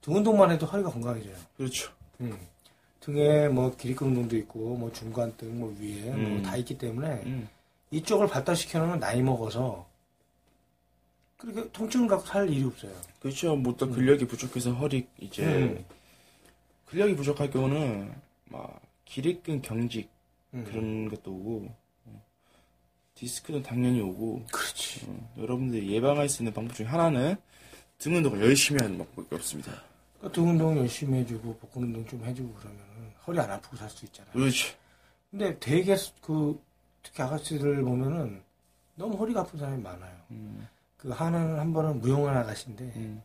[0.00, 1.34] 등 운동만 해도 허리가 건강해져요.
[1.56, 1.90] 그렇죠.
[2.20, 2.36] 음.
[3.00, 6.34] 등에 뭐 기립근 운동도 있고 뭐 중간 등 뭐 위에 음.
[6.40, 7.48] 뭐다 있기 때문에 음.
[7.90, 9.86] 이쪽을 발달시켜 놓으면 나이 먹어서
[11.36, 12.92] 그렇게 통증을 갖고 살 일이 없어요.
[13.20, 13.56] 그렇죠.
[13.56, 15.84] 뭐또 근력이 부족해서 허리 이제 음.
[16.86, 18.14] 근력이 부족할 경우는
[18.46, 20.08] 막 기립근 경직
[20.54, 20.64] 음.
[20.64, 21.74] 그런 것도 오고
[22.06, 22.22] 어,
[23.14, 25.06] 디스크는 당연히 오고 그렇지.
[25.08, 27.36] 어, 여러분들이 예방할 수 있는 방법 중에 하나는
[27.98, 29.72] 등 운동을 열심히 하는 방법밖에 없습니다.
[30.18, 32.78] 그러니까 등 운동 열심히 해주고 복근 운동 좀 해주고 그러면
[33.26, 34.32] 허리 안 아프고 살 수 있잖아요.
[34.32, 34.74] 그렇죠.
[35.30, 36.58] 근데 되게 그
[37.02, 38.42] 특히 아가씨들 보면은
[38.94, 40.16] 너무 허리가 아픈 사람이 많아요.
[40.30, 40.66] 음,
[40.96, 43.22] 그 하는 한 번은 무용한 아가씨인데 음.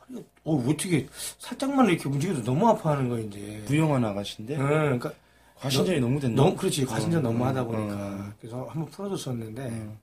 [0.00, 1.08] 허리가 어 어떻게
[1.38, 3.64] 살짝만 이렇게 움직여도 너무 아파하는 거 이제.
[3.66, 5.12] 무용한 아가씨인데 응, 그러니까
[5.56, 6.36] 과신전이 너 무 됐나?
[6.42, 8.32] 너무 그렇지 과신전 어, 너무 어, 하다 보니까 어.
[8.40, 9.98] 그래서 한번 풀어줬었는데 음.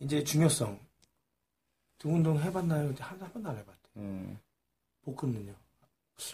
[0.00, 0.78] 이제 중요성
[1.98, 2.92] 등 운동 해봤나요?
[2.98, 3.80] 한, 한 번도 안 해봤대.
[3.96, 4.38] 음.
[5.04, 5.54] 복근은요.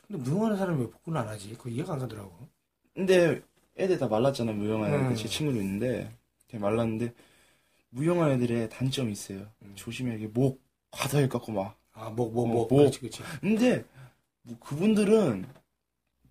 [0.09, 1.51] 근데 무용하는 사람이 왜 복근을 안 하지?
[1.51, 2.33] 그거 이해가 안 가더라고.
[2.95, 3.41] 근데
[3.77, 5.15] 애들 다 말랐잖아 애들 음.
[5.15, 6.11] 제 친구도 있는데
[6.49, 7.13] 되게 말랐는데
[7.93, 9.73] 무용한 애들의 단점이 있어요 음.
[9.75, 10.27] 조심해야 돼.
[10.27, 12.69] 목 과다해 갖고 막 아, 목, 목, 어, 목.
[12.69, 12.77] 목.
[12.79, 13.23] 그렇지, 그렇지.
[13.41, 13.85] 근데
[14.43, 15.45] 뭐 그분들은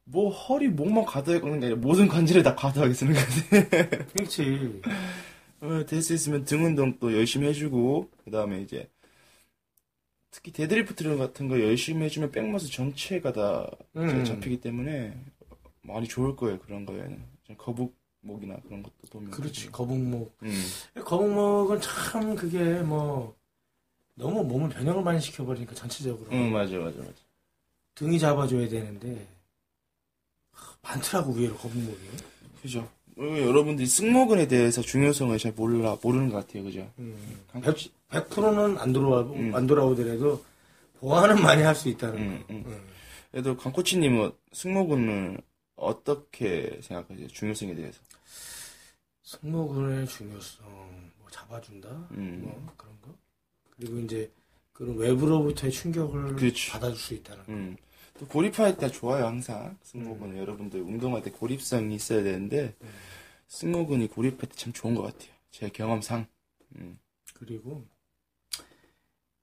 [0.06, 3.50] 뭐 허리 목만 과다해 깎는 게 아니라 모든 관절에 다 과다하게 쓰는 거지
[4.14, 4.82] 그렇지.
[5.62, 8.90] 어, 될 수 있으면 등 운동 또 열심히 해주고 그 다음에 이제
[10.32, 14.26] 특히 데드리프트 같은 거 열심히 해주면 back muscle 전체가 다 음.
[14.26, 15.16] 잡히기 때문에
[15.84, 19.72] 많이 좋을 거예요 그런 거에는 좀 거북목이나 그런 것도 보면 그렇지.
[19.72, 20.36] 거북목.
[20.44, 20.52] 음.
[21.12, 23.36] 거북목은 참 그게 뭐
[24.16, 27.12] 너무 몸을 변형을 많이 시켜버리니까 전체적으로 응 맞아 맞아 맞아
[27.96, 29.28] 등이 잡아줘야 되는데
[30.54, 32.00] 하, 많더라고 위로 거북목이.
[32.62, 32.88] 그죠
[33.18, 37.42] 어, 여러분들이 승모근에 대해서 중요성을 잘 몰라 모르는 것 같아요 그죠 음.
[37.52, 39.54] 강코치 100%는 안 돌아와 음.
[39.54, 40.42] 안 돌아오더라도
[41.02, 42.54] 보완은 많이 할 수 있다는 음, 거.
[42.54, 42.64] 음.
[42.68, 42.82] 음.
[43.32, 45.42] 그래도 강코치님은 승모근을
[45.76, 48.00] 어떻게 생각하세요 중요성에 대해서
[49.40, 50.66] 승모근의 중요성
[51.20, 52.42] 뭐 잡아준다 음.
[52.44, 53.16] 뭐 그런 거
[53.78, 54.30] 그리고 이제
[54.74, 56.70] 그런 외부로부터의 충격을 그렇지.
[56.72, 57.52] 받아줄 수 있다는 거.
[57.54, 57.78] 음.
[58.20, 62.90] 또 고립할 때 좋아요 항상 승모근은 여러분들 운동할 때 고립성이 있어야 되는데 음.
[63.48, 66.28] 승모근이 고립할 때 참 좋은 것 같아요 제 경험상
[66.76, 67.00] 음.
[67.34, 67.86] 그리고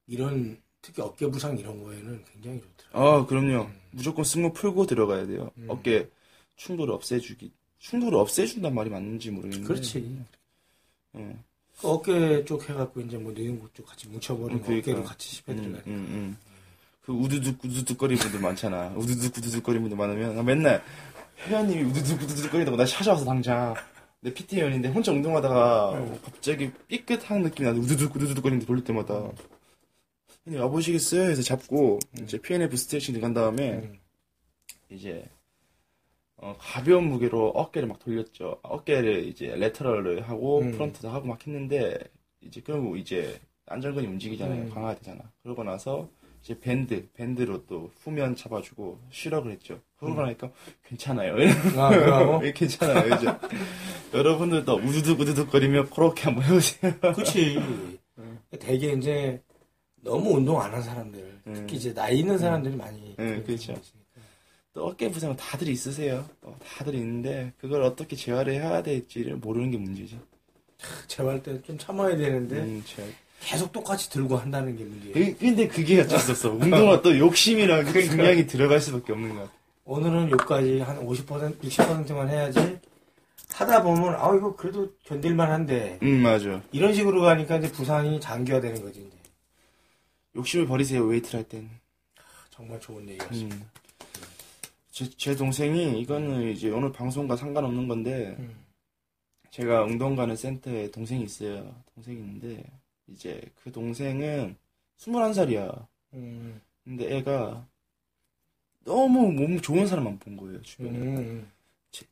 [0.06, 3.08] 이런 특히 어깨 부상 이런 거에는 굉장히 좋더라고요.
[3.10, 5.66] 아 그럼요 무조건 승모 풀고 들어가야 돼요 음.
[5.68, 6.10] 어깨
[6.56, 10.24] 충돌을 없애주기 충돌을 없애준단 말이 맞는지 모르겠는데 그렇지.
[11.14, 11.42] 음.
[11.80, 14.90] 그 어깨 쪽 해갖고 이제 뭐 뇌근국 쪽 같이 뭉쳐버리고 음, 그러니까.
[14.90, 15.90] 어깨로 같이 씹혀 음, 들어가니까.
[15.90, 16.36] 음, 음.
[17.02, 18.88] 그 우두둑 우두둑 거리는 분들 많잖아.
[18.98, 20.82] 우두둑 우두둑 거리는 분들 많으면 나 맨날
[21.46, 23.74] 회원님이 우두둑 우두둑 거리다고 나 찾아와서 당장
[24.20, 26.20] 내 PT 회원인데 혼자 운동하다가 음.
[26.24, 29.30] 갑자기 삐끗한 느낌이 나서 우두둑 우두둑 거리는데 돌릴 때마다
[30.44, 31.30] 형님 와보시겠어요?
[31.30, 33.98] 해서 잡고 이제 PNF 스트레칭 들어간 다음에 음.
[34.90, 35.24] 이제
[36.40, 38.58] 어, 가벼운 무게로 어깨를 막 돌렸죠.
[38.62, 40.72] 어깨를 이제 레터럴을 하고 음.
[40.72, 41.98] 프론트도 하고 막 했는데
[42.40, 44.62] 이제 그러고 이제 안전근이 움직이잖아요.
[44.62, 44.70] 음.
[44.70, 45.20] 강화가 되잖아.
[45.42, 46.08] 그러고 나서
[46.42, 49.80] 이제 밴드, 밴드로 또 후면 잡아주고 쉬라 그랬죠.
[49.98, 50.22] 그러고 음.
[50.24, 50.50] 나니까
[50.86, 51.34] 괜찮아요.
[51.76, 52.40] 아?
[52.44, 53.14] 예, 괜찮아요.
[53.16, 53.26] 이제
[54.14, 56.92] 여러분들도 우두둑 우두둑 거리며 그렇게 한번 해보세요.
[57.16, 57.58] 그치.
[58.60, 59.42] 되게 이제
[59.96, 63.00] 너무 운동 안 한 사람들, 특히 이제 나이 있는 사람들이 많이.
[63.16, 63.74] 네, 그렇게 그렇죠.
[64.78, 66.24] 또 어깨 부상은 다들 있으세요.
[66.42, 70.16] 어, 다들 있는데 그걸 어떻게 재활을 해야 될지를 모르는 게 문제지.
[71.08, 73.12] 재활 때 좀 참아야 되는데 음, 재활.
[73.40, 75.14] 계속 똑같이 들고 한다는 게 문제예요.
[75.14, 76.50] 그- 근데 그게 어쩔 수 없어.
[76.52, 79.52] 운동은 또 욕심이랑 그 경향이 들어갈 수밖에 없는 것 같아.
[79.84, 82.78] 오늘은 여기까지 한 50%, 60%만 해야지.
[83.54, 85.98] 하다 보면, 아, 이거 그래도 견딜만 한데.
[86.04, 86.62] 음, 맞아.
[86.70, 89.16] 이런 식으로 가니까 이제 부상이 장기화되는 거지, 이제.
[90.36, 91.68] 욕심을 버리세요, 웨이트를 할 땐.
[92.50, 93.56] 정말 좋은 얘기였습니다.
[93.56, 93.64] 음.
[94.98, 98.64] 제, 제 동생이, 이거는 이제 오늘 방송과 상관없는 건데, 음.
[99.48, 101.72] 제가 운동 가는 센터에 동생이 있어요.
[101.94, 102.64] 동생이 있는데,
[103.06, 104.56] 이제 그 동생은
[104.96, 105.86] 21살이야.
[106.14, 106.60] 음.
[106.82, 107.64] 근데 애가
[108.84, 110.98] 너무 몸 좋은 사람만 본 거예요, 주변에.
[110.98, 111.52] 음.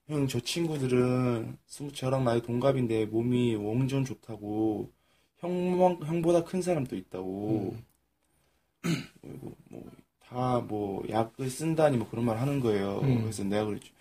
[0.06, 1.58] 형, 저 친구들은
[1.92, 4.92] 저랑 나이 동갑인데 몸이 완전 좋다고
[5.38, 5.50] 형,
[6.04, 7.76] 형보다 큰 사람도 있다고
[9.20, 9.90] 그리고 뭐
[10.28, 13.00] 다 뭐 약을 쓴다니 뭐 그런 말 하는 거예요.
[13.02, 13.22] 음.
[13.22, 13.92] 그래서 내가 그랬죠.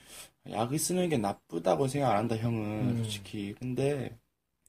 [0.49, 3.03] 약을 쓰는 게 나쁘다고 생각 안 한다, 형은 음.
[3.03, 3.55] 솔직히.
[3.59, 4.17] 근데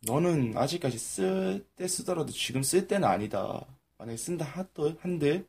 [0.07, 3.65] 너는 아직까지 쓸 때 쓰더라도 지금 쓸 때는 아니다.
[3.99, 5.47] 만약에 쓴다 한들, 한들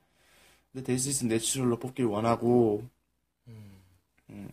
[0.74, 2.84] 근데 될 수 있으면 내추럴로 뽑길 원하고
[4.30, 4.49] 음.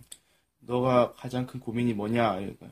[0.60, 2.38] 너가 가장 큰 고민이 뭐냐?
[2.38, 2.68] 이러니까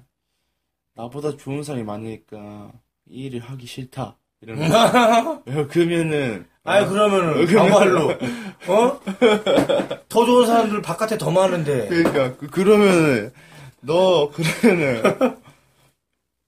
[0.95, 2.73] 나보다 좋은 사람이 많으니까
[3.07, 4.19] 이 일을 하기 싫다.
[4.41, 5.43] 거야.
[5.71, 8.11] 그러면은 아니, 그러면은, 그러면- 정말로,
[8.69, 9.01] 어?
[10.09, 11.89] 더 좋은 사람들 바깥에 더 많은데.
[11.89, 13.33] 그러니까 그- 그러면은
[13.81, 15.03] 너 그러면은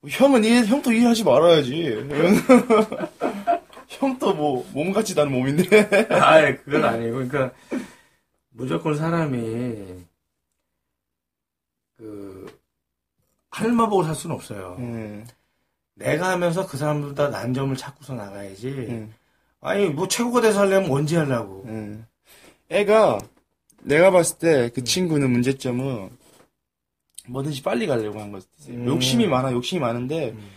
[0.09, 2.09] 형은 일 형도 일하지 말아야지.
[3.89, 5.89] 형도 뭐 몸 같지도 않은 몸인데.
[6.15, 7.13] 아이, 그건 아니고.
[7.15, 7.51] 그러니까,
[8.51, 10.05] 무조건 사람이,
[11.97, 12.47] 그,
[13.51, 14.77] 하늘만 보고 살 수는 없어요.
[14.79, 15.27] 응,
[15.95, 18.69] 내가 하면서 그 사람들보다 난 점을 찾고서 나가야지.
[18.89, 19.15] 응,
[19.65, 21.65] 아니, 뭐 최고가 돼서 하려면 언제 하려고.
[21.67, 22.07] 응.
[22.69, 23.19] 애가
[23.83, 26.11] 내가 봤을 때 그 친구는 문제점은
[27.29, 28.47] 뭐든지 빨리 가려고 한 거지.
[28.69, 28.87] 음.
[28.87, 30.51] 욕심이 많아, 욕심이 많은데 음.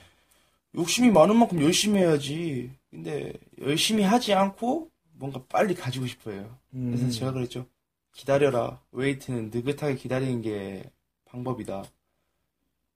[0.75, 2.71] 욕심이 많은 만큼 열심히 해야지.
[2.89, 3.31] 근데
[3.61, 6.57] 열심히 하지 않고 뭔가 빨리 가지고 싶어요.
[6.71, 7.09] 그래서 음.
[7.09, 7.65] 제가 그랬죠.
[8.13, 8.81] 기다려라.
[8.91, 10.83] 웨이트는 느긋하게 기다리는 게
[11.25, 11.83] 방법이다.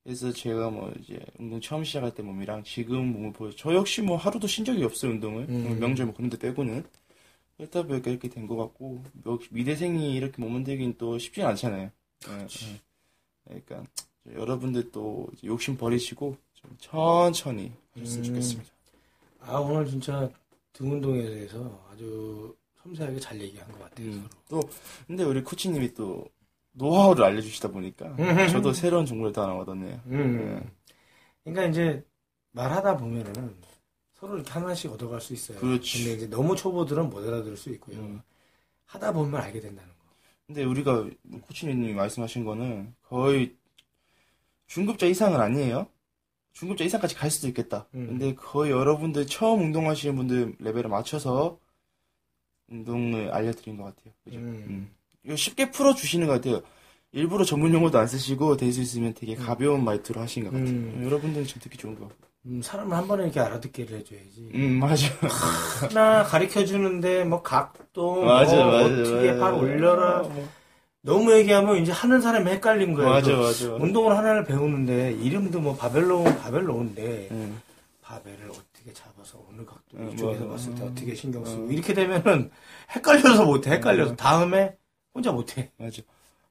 [0.03, 3.51] 그래서 제가 뭐 이제 운동 처음 시작할 때 몸이랑 지금 몸을 보여.
[3.55, 5.45] 저 역시 뭐 하루도 쉰 적이 없어요, 운동을.
[5.49, 5.79] 음.
[5.79, 6.83] 명절 뭐 그런 데 빼고는.
[7.57, 11.91] 그렇다 보니까 이렇게 된 것 같고, 역시 미대생이 이렇게 몸 만들긴 또 쉽진 않잖아요.
[12.29, 12.79] 예, 예.
[13.45, 13.83] 그러니까
[14.33, 18.27] 여러분들 또 욕심 버리시고 좀 천천히 하셨으면 음.
[18.29, 18.71] 좋겠습니다.
[19.41, 20.27] 아, 오늘 진짜
[20.73, 24.07] 등 운동에 대해서 아주 섬세하게 잘 얘기한 것 같아요.
[24.07, 24.27] 음.
[24.49, 24.61] 서로.
[24.63, 24.69] 또
[25.05, 26.25] 근데 우리 코치님이 또
[26.73, 28.47] 노하우를 알려주시다 보니까 음.
[28.47, 30.01] 저도 새로운 정보를 또 하나 얻었네요.
[30.07, 30.71] 음.
[31.43, 32.05] 그러니까 이제
[32.51, 33.55] 말하다 보면은
[34.13, 35.59] 서로 이렇게 하나씩 얻어갈 수 있어요.
[35.59, 36.03] 그렇지.
[36.03, 37.97] 근데 이제 너무 초보들은 못 알아들을 수 있고요.
[37.97, 38.21] 음.
[38.85, 39.95] 하다 보면 알게 된다는 거.
[40.47, 41.09] 근데 우리가
[41.47, 43.55] 코치님이 말씀하신 거는 거의
[44.67, 45.87] 중급자 이상은 아니에요.
[46.53, 47.87] 중급자 이상까지 갈 수도 있겠다.
[47.95, 48.07] 음.
[48.07, 51.59] 근데 거의 여러분들 처음 운동하시는 분들 레벨에 맞춰서
[52.67, 54.13] 운동을 알려드린 것 같아요.
[54.23, 54.37] 그죠?
[54.39, 54.93] 음.
[55.23, 55.27] 음.
[55.27, 56.61] 이거 쉽게 풀어주시는 것 같아요.
[57.13, 60.67] 일부러 전문 용어도 안 쓰시고 될 수 있으면 되게 가벼운 말투로 하신 것 같아요.
[60.69, 61.01] 음.
[61.05, 62.31] 여러분들은 지금 듣기 좋은 것 같아요.
[62.47, 64.49] 음, 사람을 한 번에 이렇게 알아듣기를 해줘야지.
[64.55, 65.07] 음, 맞아.
[65.87, 68.85] 하나 가르쳐 주는데 뭐 각도, 맞아, 뭐 맞아.
[68.85, 69.39] 어떻게 맞아.
[69.39, 70.19] 발 올려라.
[70.23, 70.47] 뭐.
[71.03, 73.09] 너무 얘기하면 이제 하는 사람이 헷갈린 거예요.
[73.09, 73.73] 맞아, 그 맞아.
[73.75, 77.61] 운동을 하나를 배우는데 이름도 뭐 바벨로 바벨로인데 음.
[78.01, 80.51] 바벨을 어떻게 잡아서 어느 각도 음, 이쪽에서 맞아.
[80.55, 80.87] 봤을 때 음.
[80.91, 81.71] 어떻게 신경 쓰고 음.
[81.71, 82.51] 이렇게 되면은
[82.95, 84.75] 헷갈려서 못해 헷갈려서 다음에
[85.13, 86.01] 혼자 못해 맞아.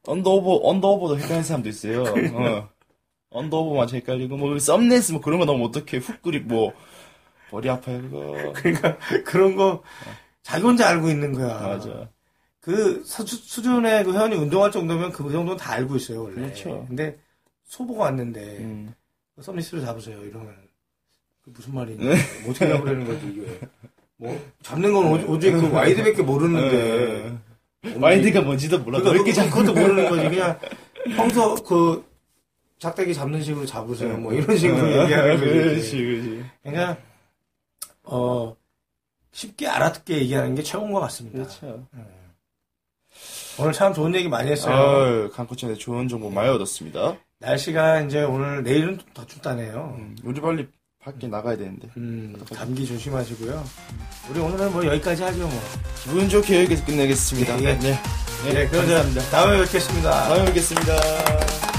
[0.06, 2.02] under over, under over도 헷갈리는 사람도 있어요.
[2.04, 2.68] 어.
[3.30, 5.98] under over만 헷갈리고, 뭐, thumbless, 뭐, 그런 거 너무 어떡해.
[5.98, 6.72] hook grip, 뭐,
[7.52, 8.52] 머리 아파요, 그거.
[8.54, 9.82] 그러니까 그런 거
[10.42, 12.08] 자기 혼자 알고 있는 거야 맞아.
[12.60, 16.84] 그 수, 수준의 그 회원이 운동할 정도면 그 정도는 다 알고 있어요 원래 그렇죠.
[16.88, 17.18] 근데
[17.64, 18.94] 초보가 왔는데 음.
[19.40, 20.54] 썸니스를 잡으세요 이러면
[21.42, 22.16] 그 무슨 말이냐 네.
[22.42, 23.60] 뭐 어떻게 잡으려는 거지 이게
[24.16, 27.36] 뭐 잡는 건 오- 오직 그 wide밖에 모르는데
[27.82, 27.94] 네.
[27.96, 28.98] 마인드가 뭔지도 몰라.
[28.98, 30.28] 그러니까 넓게 잡 그것도 모르는 거지.
[30.28, 30.58] 그냥
[31.16, 32.04] 평소 그
[32.78, 34.16] 작대기 잡는 식으로 잡으세요.
[34.18, 35.46] 뭐 이런 식으로 얘기하는 거지.
[35.46, 35.52] 네.
[35.62, 36.44] 그렇지, 그렇지.
[36.62, 36.96] 그러니까
[38.04, 38.56] 어
[39.32, 41.38] 쉽게 알아듣게 얘기하는 게 최고인 것 같습니다.
[41.38, 41.86] 그렇죠.
[43.58, 44.74] 오늘 참 좋은 얘기 많이 했어요.
[44.74, 47.16] 아유, 강코치한테 좋은 정보 많이 얻었습니다.
[47.40, 49.94] 날씨가 이제 오늘 내일은 더 춥다네요.
[49.98, 50.68] 음, 우리 빨리
[51.02, 51.88] 밖에 나가야 되는데.
[51.96, 53.64] 음, 감기 조심하시고요.
[54.30, 55.62] 우리 오늘은 뭐 여기까지 하죠, 뭐.
[56.02, 57.58] 기분 좋게 여기서 끝내겠습니다.
[57.62, 57.74] 예, 예.
[57.78, 57.98] 네.
[58.44, 60.10] 네, 그럼 저 다음에 뵙겠습니다.
[60.28, 61.69] 다음에 뵙겠습니다.